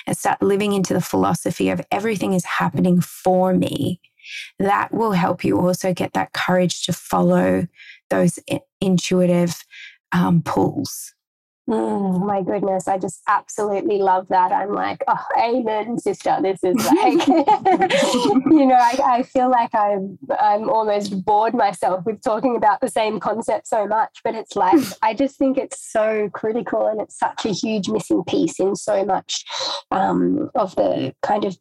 And 0.07 0.17
start 0.17 0.41
living 0.41 0.73
into 0.73 0.93
the 0.93 1.01
philosophy 1.01 1.69
of 1.69 1.81
everything 1.89 2.33
is 2.33 2.43
happening 2.43 2.99
for 2.99 3.53
me. 3.53 4.01
That 4.59 4.93
will 4.93 5.13
help 5.13 5.45
you 5.45 5.57
also 5.57 5.93
get 5.93 6.13
that 6.13 6.33
courage 6.33 6.83
to 6.83 6.93
follow 6.93 7.67
those 8.09 8.39
eh, 8.49 8.59
intuitive 8.85 9.63
um, 10.11 10.41
pulls. 10.41 11.15
Mm, 11.67 12.27
my 12.27 12.43
goodness, 12.43 12.87
I 12.87 12.99
just 12.99 13.23
absolutely 13.27 13.97
love 13.97 14.27
that. 14.29 14.51
I'm 14.51 14.71
like, 14.71 15.03
oh, 15.07 15.25
amen, 15.35 15.97
sister. 15.97 16.37
This 16.39 16.63
is 16.63 16.75
like, 16.75 17.27
you 17.27 18.67
know, 18.67 18.75
I, 18.75 18.99
I 19.03 19.23
feel 19.23 19.49
like 19.49 19.73
I'm 19.73 20.19
I'm 20.39 20.69
almost 20.69 21.25
bored 21.25 21.55
myself 21.55 22.05
with 22.05 22.21
talking 22.21 22.55
about 22.55 22.81
the 22.81 22.87
same 22.87 23.19
concept 23.19 23.67
so 23.67 23.87
much, 23.87 24.19
but 24.23 24.35
it's 24.35 24.55
like 24.55 24.79
I 25.01 25.15
just 25.15 25.39
think 25.39 25.57
it's 25.57 25.91
so 25.91 26.29
critical 26.33 26.85
and 26.85 27.01
it's 27.01 27.17
such 27.17 27.45
a 27.45 27.49
huge 27.49 27.89
missing 27.89 28.23
piece 28.25 28.59
in 28.59 28.75
so 28.75 29.03
much 29.03 29.43
um, 29.89 30.51
of 30.53 30.75
the 30.75 31.15
kind 31.23 31.45
of 31.45 31.57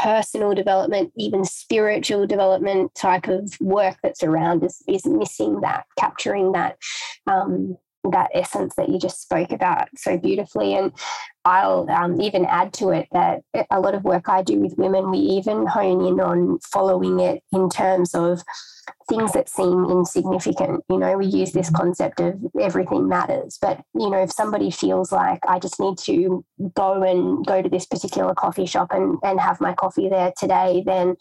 personal 0.00 0.54
development, 0.54 1.12
even 1.16 1.44
spiritual 1.44 2.26
development 2.26 2.94
type 2.94 3.28
of 3.28 3.52
work 3.60 3.96
that's 4.02 4.22
around 4.22 4.64
is, 4.64 4.82
is 4.88 5.04
missing 5.04 5.60
that, 5.60 5.84
capturing 5.98 6.52
that 6.52 6.76
um, 7.26 7.76
that 8.10 8.30
essence 8.32 8.74
that 8.76 8.88
you 8.88 8.98
just 8.98 9.20
spoke 9.20 9.52
about 9.52 9.88
so 9.94 10.16
beautifully. 10.16 10.74
And 10.74 10.92
I'll 11.44 11.90
um, 11.90 12.18
even 12.20 12.46
add 12.46 12.72
to 12.74 12.90
it 12.90 13.08
that 13.12 13.42
a 13.70 13.80
lot 13.80 13.94
of 13.94 14.04
work 14.04 14.28
I 14.28 14.42
do 14.42 14.58
with 14.58 14.78
women, 14.78 15.10
we 15.10 15.18
even 15.18 15.66
hone 15.66 16.06
in 16.06 16.18
on 16.18 16.58
following 16.60 17.20
it 17.20 17.42
in 17.52 17.68
terms 17.68 18.14
of 18.14 18.42
things 19.10 19.32
that 19.32 19.48
seem 19.48 19.84
insignificant. 19.90 20.84
You 20.88 20.98
know, 20.98 21.18
we 21.18 21.26
use 21.26 21.52
this 21.52 21.66
mm-hmm. 21.66 21.76
concept 21.76 22.20
of 22.20 22.40
everything 22.58 23.08
matters. 23.08 23.58
But, 23.60 23.82
you 23.94 24.08
know, 24.08 24.22
if 24.22 24.32
somebody 24.32 24.70
feels 24.70 25.12
like 25.12 25.40
I 25.46 25.58
just 25.58 25.78
need 25.78 25.98
to 25.98 26.44
go 26.74 27.02
and 27.02 27.44
go 27.44 27.60
to 27.60 27.68
this 27.68 27.84
particular 27.84 28.34
coffee 28.34 28.66
shop 28.66 28.88
and, 28.92 29.18
and 29.22 29.38
have 29.38 29.60
my 29.60 29.74
coffee 29.74 30.08
there 30.08 30.32
today, 30.38 30.82
then 30.86 31.16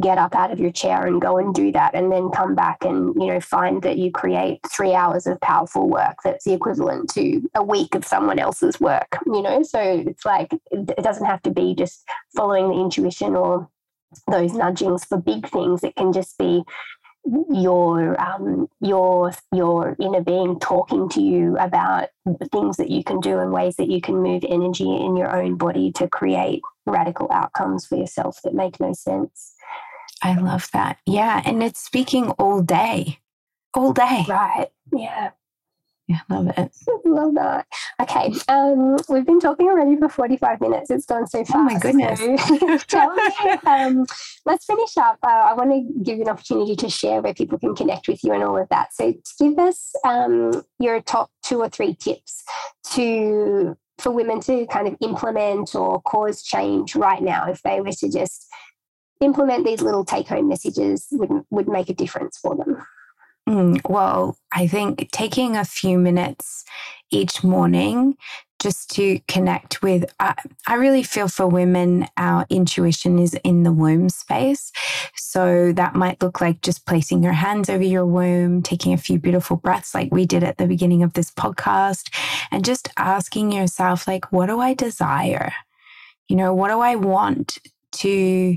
get 0.00 0.16
up 0.16 0.34
out 0.34 0.50
of 0.50 0.58
your 0.58 0.70
chair 0.70 1.06
and 1.06 1.20
go 1.20 1.36
and 1.36 1.54
do 1.54 1.70
that 1.70 1.94
and 1.94 2.10
then 2.10 2.30
come 2.30 2.54
back 2.54 2.82
and 2.82 3.14
you 3.14 3.26
know 3.26 3.38
find 3.40 3.82
that 3.82 3.98
you 3.98 4.10
create 4.10 4.58
three 4.74 4.94
hours 4.94 5.26
of 5.26 5.38
powerful 5.42 5.86
work 5.86 6.16
that's 6.24 6.46
the 6.46 6.52
equivalent 6.54 7.10
to 7.12 7.42
a 7.54 7.62
week 7.62 7.94
of 7.94 8.02
someone 8.02 8.38
else's 8.38 8.80
work 8.80 9.18
you 9.26 9.42
know 9.42 9.62
so 9.62 9.78
it's 9.78 10.24
like 10.24 10.50
it 10.70 11.02
doesn't 11.02 11.26
have 11.26 11.42
to 11.42 11.50
be 11.50 11.74
just 11.74 12.04
following 12.34 12.70
the 12.70 12.80
intuition 12.80 13.36
or 13.36 13.68
those 14.30 14.54
nudgings 14.54 15.04
for 15.04 15.18
big 15.18 15.46
things 15.50 15.84
it 15.84 15.94
can 15.94 16.10
just 16.10 16.38
be 16.38 16.62
your 17.50 18.20
um, 18.20 18.68
your 18.80 19.32
your 19.52 19.96
inner 20.00 20.22
being 20.22 20.58
talking 20.58 21.08
to 21.10 21.22
you 21.22 21.56
about 21.58 22.08
things 22.50 22.76
that 22.76 22.90
you 22.90 23.04
can 23.04 23.20
do 23.20 23.38
and 23.38 23.52
ways 23.52 23.76
that 23.76 23.88
you 23.88 24.00
can 24.00 24.16
move 24.16 24.44
energy 24.48 24.84
in 24.84 25.16
your 25.16 25.34
own 25.34 25.56
body 25.56 25.92
to 25.92 26.08
create 26.08 26.62
radical 26.86 27.28
outcomes 27.30 27.86
for 27.86 27.96
yourself 27.96 28.40
that 28.42 28.54
make 28.54 28.80
no 28.80 28.92
sense. 28.92 29.54
I 30.22 30.38
love 30.38 30.68
that. 30.72 30.98
Yeah, 31.06 31.42
and 31.44 31.62
it's 31.62 31.80
speaking 31.82 32.30
all 32.30 32.62
day, 32.62 33.18
all 33.74 33.92
day. 33.92 34.24
Right. 34.28 34.68
Yeah. 34.92 35.30
Yeah, 36.08 36.20
love 36.28 36.48
it. 36.56 36.72
love 37.04 37.34
that. 37.34 37.66
Okay, 38.00 38.32
um, 38.48 38.96
we've 39.08 39.24
been 39.24 39.40
talking 39.40 39.68
already 39.68 39.96
for 39.96 40.08
45 40.08 40.60
minutes. 40.60 40.90
It's 40.90 41.06
gone 41.06 41.26
so 41.26 41.44
fast. 41.44 41.54
Oh 41.54 41.62
my 41.62 41.78
goodness. 41.78 42.18
So 42.18 42.78
tell 42.88 43.14
me, 43.14 43.22
um, 43.66 44.06
let's 44.44 44.64
finish 44.64 44.96
up. 44.96 45.18
Uh, 45.22 45.28
I 45.28 45.54
want 45.54 45.70
to 45.70 46.02
give 46.02 46.16
you 46.16 46.24
an 46.24 46.28
opportunity 46.28 46.74
to 46.76 46.90
share 46.90 47.20
where 47.20 47.34
people 47.34 47.58
can 47.58 47.74
connect 47.74 48.08
with 48.08 48.22
you 48.24 48.32
and 48.32 48.42
all 48.42 48.58
of 48.58 48.68
that. 48.70 48.92
So 48.92 49.14
give 49.38 49.58
us 49.58 49.92
um, 50.04 50.64
your 50.78 51.00
top 51.00 51.30
two 51.44 51.60
or 51.60 51.68
three 51.68 51.94
tips 51.94 52.42
to 52.94 53.76
for 53.98 54.10
women 54.10 54.40
to 54.40 54.66
kind 54.66 54.88
of 54.88 54.96
implement 55.00 55.74
or 55.76 56.02
cause 56.02 56.42
change 56.42 56.96
right 56.96 57.22
now 57.22 57.48
if 57.48 57.62
they 57.62 57.80
were 57.80 57.92
to 57.92 58.10
just 58.10 58.48
implement 59.20 59.64
these 59.64 59.80
little 59.80 60.04
take 60.04 60.26
home 60.26 60.48
messages 60.48 61.06
would, 61.12 61.30
would 61.50 61.68
make 61.68 61.88
a 61.88 61.94
difference 61.94 62.38
for 62.38 62.56
them. 62.56 62.82
Mm, 63.48 63.80
well, 63.88 64.36
I 64.52 64.66
think 64.66 65.10
taking 65.10 65.56
a 65.56 65.64
few 65.64 65.98
minutes 65.98 66.64
each 67.10 67.42
morning 67.42 68.16
just 68.60 68.90
to 68.90 69.18
connect 69.26 69.82
with, 69.82 70.04
I, 70.20 70.34
I, 70.68 70.74
really 70.74 71.02
feel 71.02 71.26
for 71.26 71.48
women, 71.48 72.06
our 72.16 72.46
intuition 72.48 73.18
is 73.18 73.34
in 73.42 73.64
the 73.64 73.72
womb 73.72 74.08
space. 74.08 74.70
So 75.16 75.72
that 75.72 75.96
might 75.96 76.22
look 76.22 76.40
like 76.40 76.62
just 76.62 76.86
placing 76.86 77.24
your 77.24 77.32
hands 77.32 77.68
over 77.68 77.82
your 77.82 78.06
womb, 78.06 78.62
taking 78.62 78.92
a 78.92 78.98
few 78.98 79.18
beautiful 79.18 79.56
breaths, 79.56 79.96
like 79.96 80.12
we 80.12 80.26
did 80.26 80.44
at 80.44 80.58
the 80.58 80.68
beginning 80.68 81.02
of 81.02 81.14
this 81.14 81.32
podcast, 81.32 82.14
and 82.52 82.64
just 82.64 82.88
asking 82.96 83.50
yourself, 83.50 84.06
like, 84.06 84.30
what 84.30 84.46
do 84.46 84.60
I 84.60 84.74
desire? 84.74 85.52
You 86.28 86.36
know, 86.36 86.54
what 86.54 86.68
do 86.68 86.78
I 86.78 86.94
want 86.94 87.58
to? 87.92 88.56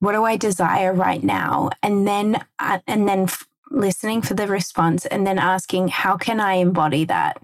What 0.00 0.12
do 0.14 0.24
I 0.24 0.36
desire 0.36 0.92
right 0.92 1.22
now? 1.22 1.70
And 1.80 2.08
then, 2.08 2.44
uh, 2.58 2.80
and 2.88 3.08
then 3.08 3.28
listening 3.72 4.22
for 4.22 4.34
the 4.34 4.46
response 4.46 5.06
and 5.06 5.26
then 5.26 5.38
asking, 5.38 5.88
how 5.88 6.16
can 6.16 6.40
I 6.40 6.54
embody 6.54 7.04
that? 7.06 7.38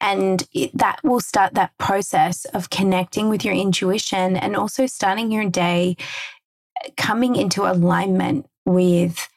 And 0.00 0.42
it, 0.52 0.76
that 0.76 1.00
will 1.02 1.20
start 1.20 1.54
that 1.54 1.76
process 1.78 2.44
of 2.46 2.70
connecting 2.70 3.28
with 3.28 3.44
your 3.44 3.54
intuition 3.54 4.36
and 4.36 4.56
also 4.56 4.86
starting 4.86 5.30
your 5.30 5.48
day 5.48 5.96
coming 6.96 7.36
into 7.36 7.70
alignment 7.70 8.46
with 8.64 9.28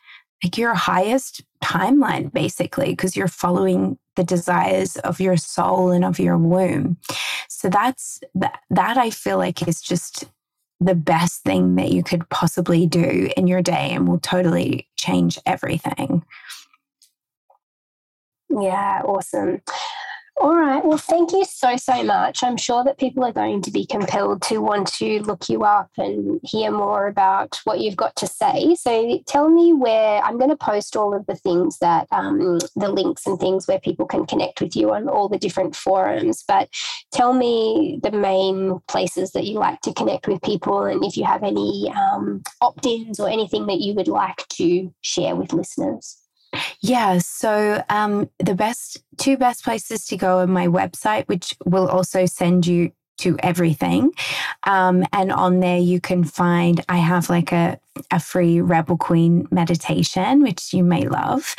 like 0.44 0.58
your 0.58 0.74
highest 0.74 1.44
timeline, 1.64 2.32
basically, 2.34 2.90
because 2.92 3.16
you're 3.16 3.28
following 3.28 3.98
the 4.16 4.24
desires 4.24 4.98
of 4.98 5.20
your 5.20 5.38
soul 5.38 5.92
and 5.92 6.04
of 6.04 6.20
your 6.20 6.38
womb. 6.38 6.98
So 7.48 7.70
that's 7.70 8.20
that, 8.36 8.60
that 8.70 8.98
I 8.98 9.10
feel 9.12 9.38
like 9.38 9.68
is 9.68 9.82
just 9.82 10.26
the 10.82 10.96
best 10.96 11.44
thing 11.44 11.76
that 11.76 11.92
you 11.92 12.04
could 12.04 12.28
possibly 12.30 12.88
do 12.88 13.30
in 13.38 13.48
your 13.48 13.62
day 13.62 13.92
and 13.92 14.08
will 14.08 14.20
totally 14.20 14.90
change 14.98 15.38
everything. 15.46 16.24
Yeah, 18.50 19.02
awesome. 19.06 19.62
All 20.42 20.56
right. 20.56 20.84
Well, 20.84 20.98
thank 20.98 21.34
you 21.34 21.46
so, 21.46 21.78
so 21.78 22.04
much. 22.04 22.44
I'm 22.44 22.58
sure 22.58 22.84
that 22.84 22.98
people 22.98 23.24
are 23.24 23.32
going 23.32 23.62
to 23.62 23.70
be 23.70 23.86
compelled 23.86 24.42
to 24.44 24.58
want 24.58 24.92
to 24.94 25.20
look 25.20 25.48
you 25.50 25.64
up 25.64 25.92
and 26.00 26.40
hear 26.42 26.72
more 26.72 27.06
about 27.06 27.60
what 27.64 27.80
you've 27.80 27.96
got 27.96 28.16
to 28.16 28.26
say. 28.26 28.74
So 28.74 29.20
tell 29.28 29.50
me 29.50 29.72
where 29.72 30.20
I'm 30.24 30.40
going 30.40 30.50
to 30.50 30.56
post 30.56 30.96
all 30.96 31.14
of 31.14 31.28
the 31.28 31.36
things 31.36 31.78
that 31.78 32.08
um, 32.12 32.58
the 32.76 32.90
links 32.90 33.28
and 33.28 33.40
things 33.40 33.68
where 33.68 33.80
people 33.80 34.08
can 34.08 34.26
connect 34.26 34.62
with 34.62 34.76
you 34.76 34.92
on 34.92 35.08
all 35.08 35.30
the 35.30 35.38
different 35.38 35.76
forums. 35.76 36.44
But 36.48 36.70
tell 37.14 37.34
me 37.34 38.00
the 38.02 38.12
main 38.12 38.80
places 38.88 39.34
that 39.34 39.46
you 39.46 39.60
like 39.60 39.82
to 39.82 39.94
connect 39.94 40.28
with 40.28 40.42
people 40.42 40.86
and 40.86 41.06
if 41.06 41.18
you 41.18 41.24
have 41.24 41.44
any 41.44 41.94
um, 41.96 42.42
opt 42.62 42.88
ins 42.88 43.20
or 43.20 43.30
anything 43.30 43.68
that 43.68 43.82
you 43.82 43.94
would 43.94 44.08
like 44.08 44.48
to 44.54 44.92
share 45.02 45.36
with 45.36 45.54
listeners. 45.54 46.21
Yeah, 46.82 47.20
so 47.20 47.84
um, 47.90 48.30
the 48.40 48.56
best 48.56 49.04
two 49.18 49.38
best 49.38 49.64
places 49.64 50.06
to 50.08 50.18
go 50.18 50.40
are 50.40 50.48
my 50.48 50.68
website, 50.68 51.28
which 51.28 51.56
will 51.66 51.88
also 51.88 52.26
send 52.26 52.66
you 52.66 52.92
to 53.22 53.38
everything. 53.40 54.12
Um, 54.64 55.06
and 55.14 55.32
on 55.32 55.60
there, 55.60 55.78
you 55.78 56.02
can 56.02 56.24
find, 56.24 56.84
I 56.90 56.98
have 56.98 57.30
like 57.30 57.52
a, 57.52 57.80
a 58.10 58.20
free 58.20 58.62
Rebel 58.62 58.98
Queen 58.98 59.48
meditation, 59.52 60.42
which 60.42 60.74
you 60.74 60.84
may 60.84 61.08
love. 61.08 61.56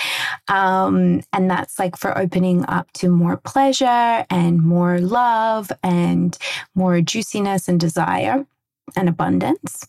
Um, 0.48 1.22
and 1.32 1.48
that's 1.48 1.78
like 1.78 1.96
for 1.96 2.16
opening 2.18 2.64
up 2.66 2.90
to 2.94 3.08
more 3.10 3.36
pleasure 3.36 4.26
and 4.28 4.60
more 4.60 4.98
love 4.98 5.70
and 5.84 6.36
more 6.74 7.00
juiciness 7.00 7.68
and 7.68 7.78
desire 7.78 8.44
and 8.96 9.08
abundance. 9.08 9.86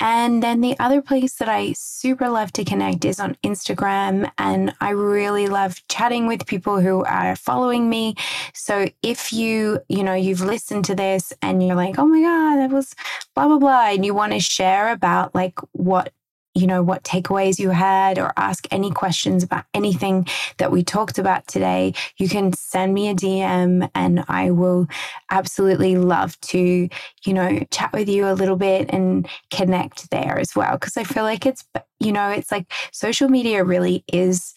And 0.00 0.42
then 0.42 0.60
the 0.60 0.78
other 0.78 1.02
place 1.02 1.34
that 1.34 1.48
I 1.48 1.72
super 1.72 2.28
love 2.28 2.52
to 2.52 2.64
connect 2.64 3.04
is 3.04 3.18
on 3.18 3.36
Instagram. 3.42 4.30
And 4.38 4.72
I 4.80 4.90
really 4.90 5.48
love 5.48 5.82
chatting 5.88 6.26
with 6.26 6.46
people 6.46 6.80
who 6.80 7.04
are 7.04 7.34
following 7.34 7.88
me. 7.88 8.14
So 8.54 8.88
if 9.02 9.32
you, 9.32 9.80
you 9.88 10.04
know, 10.04 10.14
you've 10.14 10.40
listened 10.40 10.84
to 10.86 10.94
this 10.94 11.32
and 11.42 11.66
you're 11.66 11.76
like, 11.76 11.98
oh 11.98 12.06
my 12.06 12.22
God, 12.22 12.56
that 12.56 12.70
was 12.70 12.94
blah, 13.34 13.48
blah, 13.48 13.58
blah, 13.58 13.88
and 13.88 14.04
you 14.04 14.14
want 14.14 14.32
to 14.32 14.40
share 14.40 14.92
about 14.92 15.34
like 15.34 15.58
what 15.72 16.12
you 16.58 16.66
know, 16.66 16.82
what 16.82 17.04
takeaways 17.04 17.58
you 17.58 17.70
had 17.70 18.18
or 18.18 18.32
ask 18.36 18.66
any 18.70 18.90
questions 18.90 19.42
about 19.42 19.64
anything 19.74 20.26
that 20.56 20.72
we 20.72 20.82
talked 20.82 21.18
about 21.18 21.46
today, 21.46 21.94
you 22.16 22.28
can 22.28 22.52
send 22.52 22.94
me 22.94 23.08
a 23.08 23.14
DM 23.14 23.88
and 23.94 24.24
I 24.28 24.50
will 24.50 24.88
absolutely 25.30 25.96
love 25.96 26.38
to, 26.40 26.88
you 27.24 27.32
know, 27.32 27.60
chat 27.70 27.92
with 27.92 28.08
you 28.08 28.26
a 28.26 28.34
little 28.34 28.56
bit 28.56 28.90
and 28.90 29.28
connect 29.50 30.10
there 30.10 30.38
as 30.38 30.56
well. 30.56 30.76
Cause 30.78 30.96
I 30.96 31.04
feel 31.04 31.22
like 31.22 31.46
it's, 31.46 31.64
you 32.00 32.12
know, 32.12 32.28
it's 32.30 32.50
like 32.50 32.72
social 32.92 33.28
media 33.28 33.62
really 33.62 34.04
is 34.12 34.54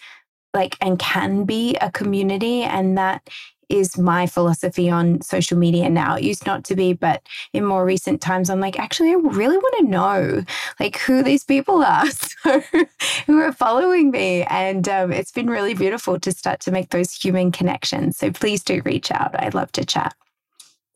like 0.53 0.75
and 0.81 0.97
can 0.99 1.45
be 1.45 1.75
a 1.75 1.91
community 1.91 2.63
and 2.63 2.97
that 2.97 3.29
is 3.71 3.97
my 3.97 4.27
philosophy 4.27 4.89
on 4.89 5.21
social 5.21 5.57
media 5.57 5.89
now. 5.89 6.15
It 6.15 6.23
used 6.23 6.45
not 6.45 6.63
to 6.65 6.75
be, 6.75 6.93
but 6.93 7.21
in 7.53 7.65
more 7.65 7.85
recent 7.85 8.21
times, 8.21 8.49
I'm 8.49 8.59
like, 8.59 8.77
actually, 8.77 9.11
I 9.11 9.15
really 9.15 9.57
want 9.57 9.75
to 9.79 9.83
know 9.85 10.43
like 10.79 10.97
who 10.97 11.23
these 11.23 11.43
people 11.43 11.83
are 11.83 12.05
who 13.25 13.39
are 13.39 13.53
following 13.53 14.11
me. 14.11 14.43
And 14.43 14.87
um, 14.89 15.11
it's 15.11 15.31
been 15.31 15.49
really 15.49 15.73
beautiful 15.73 16.19
to 16.19 16.31
start 16.31 16.59
to 16.61 16.71
make 16.71 16.89
those 16.89 17.13
human 17.13 17.51
connections. 17.51 18.17
So 18.17 18.31
please 18.31 18.63
do 18.63 18.81
reach 18.83 19.11
out. 19.11 19.31
I'd 19.39 19.53
love 19.53 19.71
to 19.73 19.85
chat. 19.85 20.13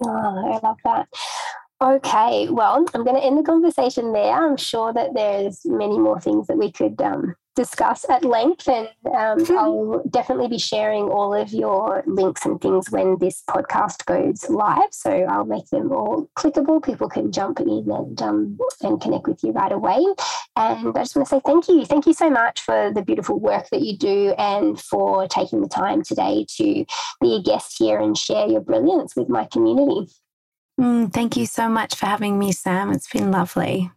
Oh, 0.04 0.10
I 0.54 0.60
love 0.66 0.78
that. 0.84 1.08
Okay, 1.82 2.48
well, 2.50 2.86
I'm 2.94 3.04
going 3.04 3.16
to 3.16 3.24
end 3.24 3.38
the 3.38 3.44
conversation 3.44 4.14
there. 4.14 4.34
I'm 4.34 4.58
sure 4.58 4.94
that 4.94 5.14
there's 5.14 5.66
many 5.66 6.00
more 6.00 6.20
things 6.20 6.48
that 6.48 6.58
we 6.58 6.72
could 6.72 7.02
um, 7.02 7.36
discuss 7.56 8.06
at 8.10 8.24
length. 8.24 8.68
And 8.68 8.88
um, 9.06 9.40
mm-hmm. 9.40 9.58
I'll 9.58 10.04
definitely 10.10 10.48
be 10.48 10.60
sharing 10.60 11.04
all 11.04 11.34
of 11.34 11.52
your 11.52 12.04
links 12.06 12.46
and 12.46 12.60
things 12.60 12.92
when 12.92 13.18
this 13.20 13.44
podcast 13.50 14.06
goes 14.06 14.50
live. 14.50 14.92
So 14.92 15.12
I'll 15.12 15.46
make 15.46 15.70
them 15.70 15.92
all 15.92 16.30
clickable. 16.38 16.84
People 16.84 17.10
can 17.10 17.32
jump 17.32 17.60
in 17.60 17.70
and 17.70 18.22
um, 18.22 18.58
and 18.82 19.02
connect 19.02 19.28
with 19.28 19.44
you 19.44 19.52
right 19.52 19.72
away. 19.72 20.04
And 20.56 20.90
I 20.96 21.02
just 21.02 21.16
want 21.16 21.28
to 21.28 21.36
say 21.36 21.42
thank 21.46 21.68
you. 21.68 21.86
Thank 21.86 22.06
you 22.06 22.14
so 22.14 22.30
much 22.30 22.62
for 22.62 22.92
the 22.94 23.02
beautiful 23.02 23.40
work 23.40 23.70
that 23.70 23.82
you 23.82 23.98
do 23.98 24.34
and 24.38 24.80
for 24.80 25.28
taking 25.28 25.62
the 25.62 25.68
time 25.68 26.04
today 26.04 26.46
to 26.58 26.86
be 27.22 27.36
a 27.36 27.42
guest 27.42 27.76
here 27.78 28.00
and 28.00 28.18
share 28.18 28.48
your 28.48 28.62
brilliance 28.62 29.16
with 29.16 29.30
my 29.30 29.46
community. 29.46 30.12
Mm, 30.80 31.12
thank 31.12 31.38
you 31.38 31.46
so 31.46 31.70
much 31.70 31.96
for 31.96 32.06
having 32.06 32.38
me, 32.38 32.52
Sam. 32.52 32.92
It's 32.92 33.10
been 33.10 33.32
lovely. 33.32 33.92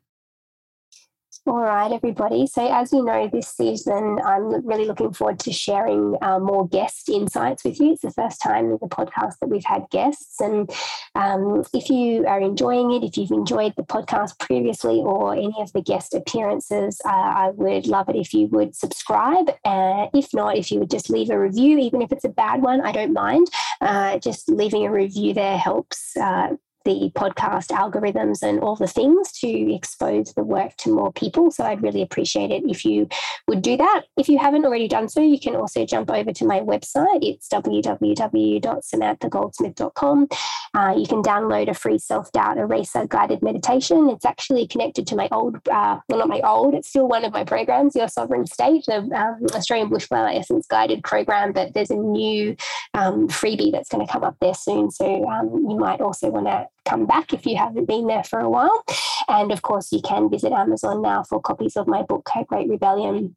All 1.48 1.62
right, 1.62 1.90
everybody. 1.90 2.46
So, 2.46 2.70
as 2.70 2.92
you 2.92 3.02
know, 3.02 3.26
this 3.32 3.48
season, 3.48 4.18
I'm 4.22 4.66
really 4.66 4.84
looking 4.84 5.14
forward 5.14 5.38
to 5.40 5.50
sharing 5.50 6.14
uh, 6.20 6.38
more 6.40 6.68
guest 6.68 7.08
insights 7.08 7.64
with 7.64 7.80
you. 7.80 7.92
It's 7.92 8.02
the 8.02 8.10
first 8.10 8.42
time 8.42 8.66
in 8.66 8.72
the 8.72 8.86
podcast 8.86 9.38
that 9.40 9.48
we've 9.48 9.64
had 9.64 9.88
guests. 9.90 10.42
And 10.42 10.70
um, 11.14 11.64
if 11.72 11.88
you 11.88 12.26
are 12.26 12.38
enjoying 12.38 12.92
it, 12.92 13.02
if 13.02 13.16
you've 13.16 13.30
enjoyed 13.30 13.72
the 13.78 13.82
podcast 13.82 14.38
previously 14.38 14.98
or 14.98 15.32
any 15.32 15.54
of 15.58 15.72
the 15.72 15.80
guest 15.80 16.12
appearances, 16.12 17.00
uh, 17.06 17.08
I 17.08 17.52
would 17.54 17.86
love 17.86 18.10
it 18.10 18.16
if 18.16 18.34
you 18.34 18.48
would 18.48 18.76
subscribe. 18.76 19.48
Uh, 19.64 20.08
if 20.12 20.34
not, 20.34 20.58
if 20.58 20.70
you 20.70 20.80
would 20.80 20.90
just 20.90 21.08
leave 21.08 21.30
a 21.30 21.40
review, 21.40 21.78
even 21.78 22.02
if 22.02 22.12
it's 22.12 22.26
a 22.26 22.28
bad 22.28 22.60
one, 22.60 22.82
I 22.82 22.92
don't 22.92 23.14
mind. 23.14 23.46
Uh, 23.80 24.18
just 24.18 24.50
leaving 24.50 24.84
a 24.84 24.92
review 24.92 25.32
there 25.32 25.56
helps 25.56 26.14
uh, 26.18 26.56
the 26.84 27.10
podcast 27.14 27.68
algorithms 27.68 28.42
and 28.42 28.60
all 28.60 28.76
the 28.76 28.86
things 28.86 29.32
to 29.32 29.74
expose 29.74 30.34
the 30.34 30.44
work 30.44 30.76
to 30.78 30.94
more 30.94 31.12
people. 31.12 31.50
So 31.50 31.64
I'd 31.64 31.82
really 31.82 32.02
appreciate 32.02 32.50
it 32.50 32.62
if 32.66 32.84
you 32.84 33.08
would 33.46 33.62
do 33.62 33.74
that. 33.76 34.02
If 34.16 34.28
you 34.28 34.38
haven't 34.38 34.64
already 34.64 34.88
done 34.88 35.08
so, 35.08 35.20
you 35.20 35.38
can 35.40 35.54
also 35.56 35.84
jump 35.84 36.10
over 36.10 36.32
to 36.32 36.46
my 36.46 36.60
website. 36.60 37.22
It's 37.22 37.48
www.samanthagoldsmith.com. 37.48 40.28
Uh, 40.74 40.94
you 40.96 41.06
can 41.06 41.22
download 41.22 41.68
a 41.68 41.74
free 41.74 41.98
self 41.98 42.32
doubt 42.32 42.56
eraser 42.58 43.06
guided 43.06 43.42
meditation. 43.42 44.08
It's 44.10 44.24
actually 44.24 44.66
connected 44.66 45.06
to 45.08 45.16
my 45.16 45.28
old, 45.32 45.56
uh, 45.70 45.98
well, 46.08 46.20
not 46.20 46.28
my 46.28 46.40
old, 46.40 46.74
it's 46.74 46.88
still 46.88 47.08
one 47.08 47.24
of 47.24 47.32
my 47.32 47.44
programs, 47.44 47.96
Your 47.96 48.08
Sovereign 48.08 48.46
State, 48.46 48.84
the 48.86 48.98
um, 48.98 49.46
Australian 49.54 49.90
Bushflower 49.90 50.34
Essence 50.34 50.66
guided 50.66 51.04
program. 51.04 51.52
But 51.52 51.74
there's 51.74 51.90
a 51.90 51.96
new 51.96 52.56
um, 52.94 53.28
freebie 53.28 53.72
that's 53.72 53.88
going 53.88 54.06
to 54.06 54.12
come 54.12 54.24
up 54.24 54.36
there 54.40 54.54
soon. 54.54 54.90
So 54.90 55.28
um, 55.28 55.66
you 55.68 55.76
might 55.76 56.00
also 56.00 56.30
want 56.30 56.46
to 56.46 56.68
come 56.88 57.06
back 57.06 57.32
if 57.32 57.44
you 57.46 57.56
haven't 57.56 57.86
been 57.86 58.06
there 58.06 58.24
for 58.24 58.38
a 58.40 58.48
while. 58.48 58.82
And 59.28 59.52
of 59.52 59.62
course, 59.62 59.92
you 59.92 60.00
can 60.00 60.30
visit 60.30 60.52
Amazon 60.52 61.02
now 61.02 61.22
for 61.22 61.40
copies 61.40 61.76
of 61.76 61.86
my 61.86 62.02
book, 62.02 62.28
Great 62.48 62.68
Rebellion. 62.68 63.36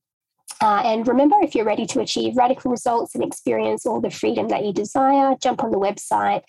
Uh, 0.62 0.84
and 0.86 1.08
remember, 1.08 1.36
if 1.42 1.56
you're 1.56 1.66
ready 1.66 1.88
to 1.88 2.00
achieve 2.00 2.38
radical 2.38 2.70
results 2.70 3.16
and 3.16 3.24
experience 3.24 3.86
all 3.86 4.00
the 4.00 4.12
freedom 4.12 4.48
that 4.50 4.64
you 4.64 4.72
desire, 4.72 5.36
jump 5.42 5.64
on 5.64 5.72
the 5.72 5.78
website, 5.78 6.44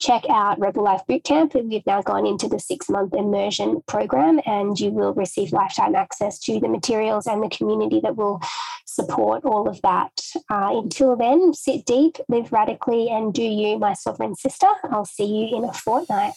check 0.00 0.24
out 0.30 0.58
Rebel 0.58 0.84
Life 0.84 1.02
Bootcamp. 1.08 1.54
We've 1.68 1.84
now 1.86 2.00
gone 2.00 2.26
into 2.26 2.48
the 2.48 2.58
six 2.58 2.88
month 2.88 3.14
immersion 3.14 3.82
program, 3.86 4.40
and 4.46 4.78
you 4.80 4.90
will 4.90 5.12
receive 5.12 5.52
lifetime 5.52 5.94
access 5.94 6.38
to 6.40 6.58
the 6.58 6.68
materials 6.68 7.26
and 7.26 7.42
the 7.42 7.50
community 7.50 8.00
that 8.00 8.16
will 8.16 8.40
support 8.86 9.44
all 9.44 9.68
of 9.68 9.80
that. 9.82 10.18
Uh, 10.50 10.80
until 10.82 11.14
then, 11.14 11.52
sit 11.52 11.84
deep, 11.84 12.16
live 12.28 12.50
radically, 12.50 13.10
and 13.10 13.34
do 13.34 13.42
you, 13.42 13.78
my 13.78 13.92
sovereign 13.92 14.34
sister. 14.34 14.68
I'll 14.84 15.04
see 15.04 15.26
you 15.26 15.58
in 15.58 15.64
a 15.64 15.72
fortnight. 15.72 16.32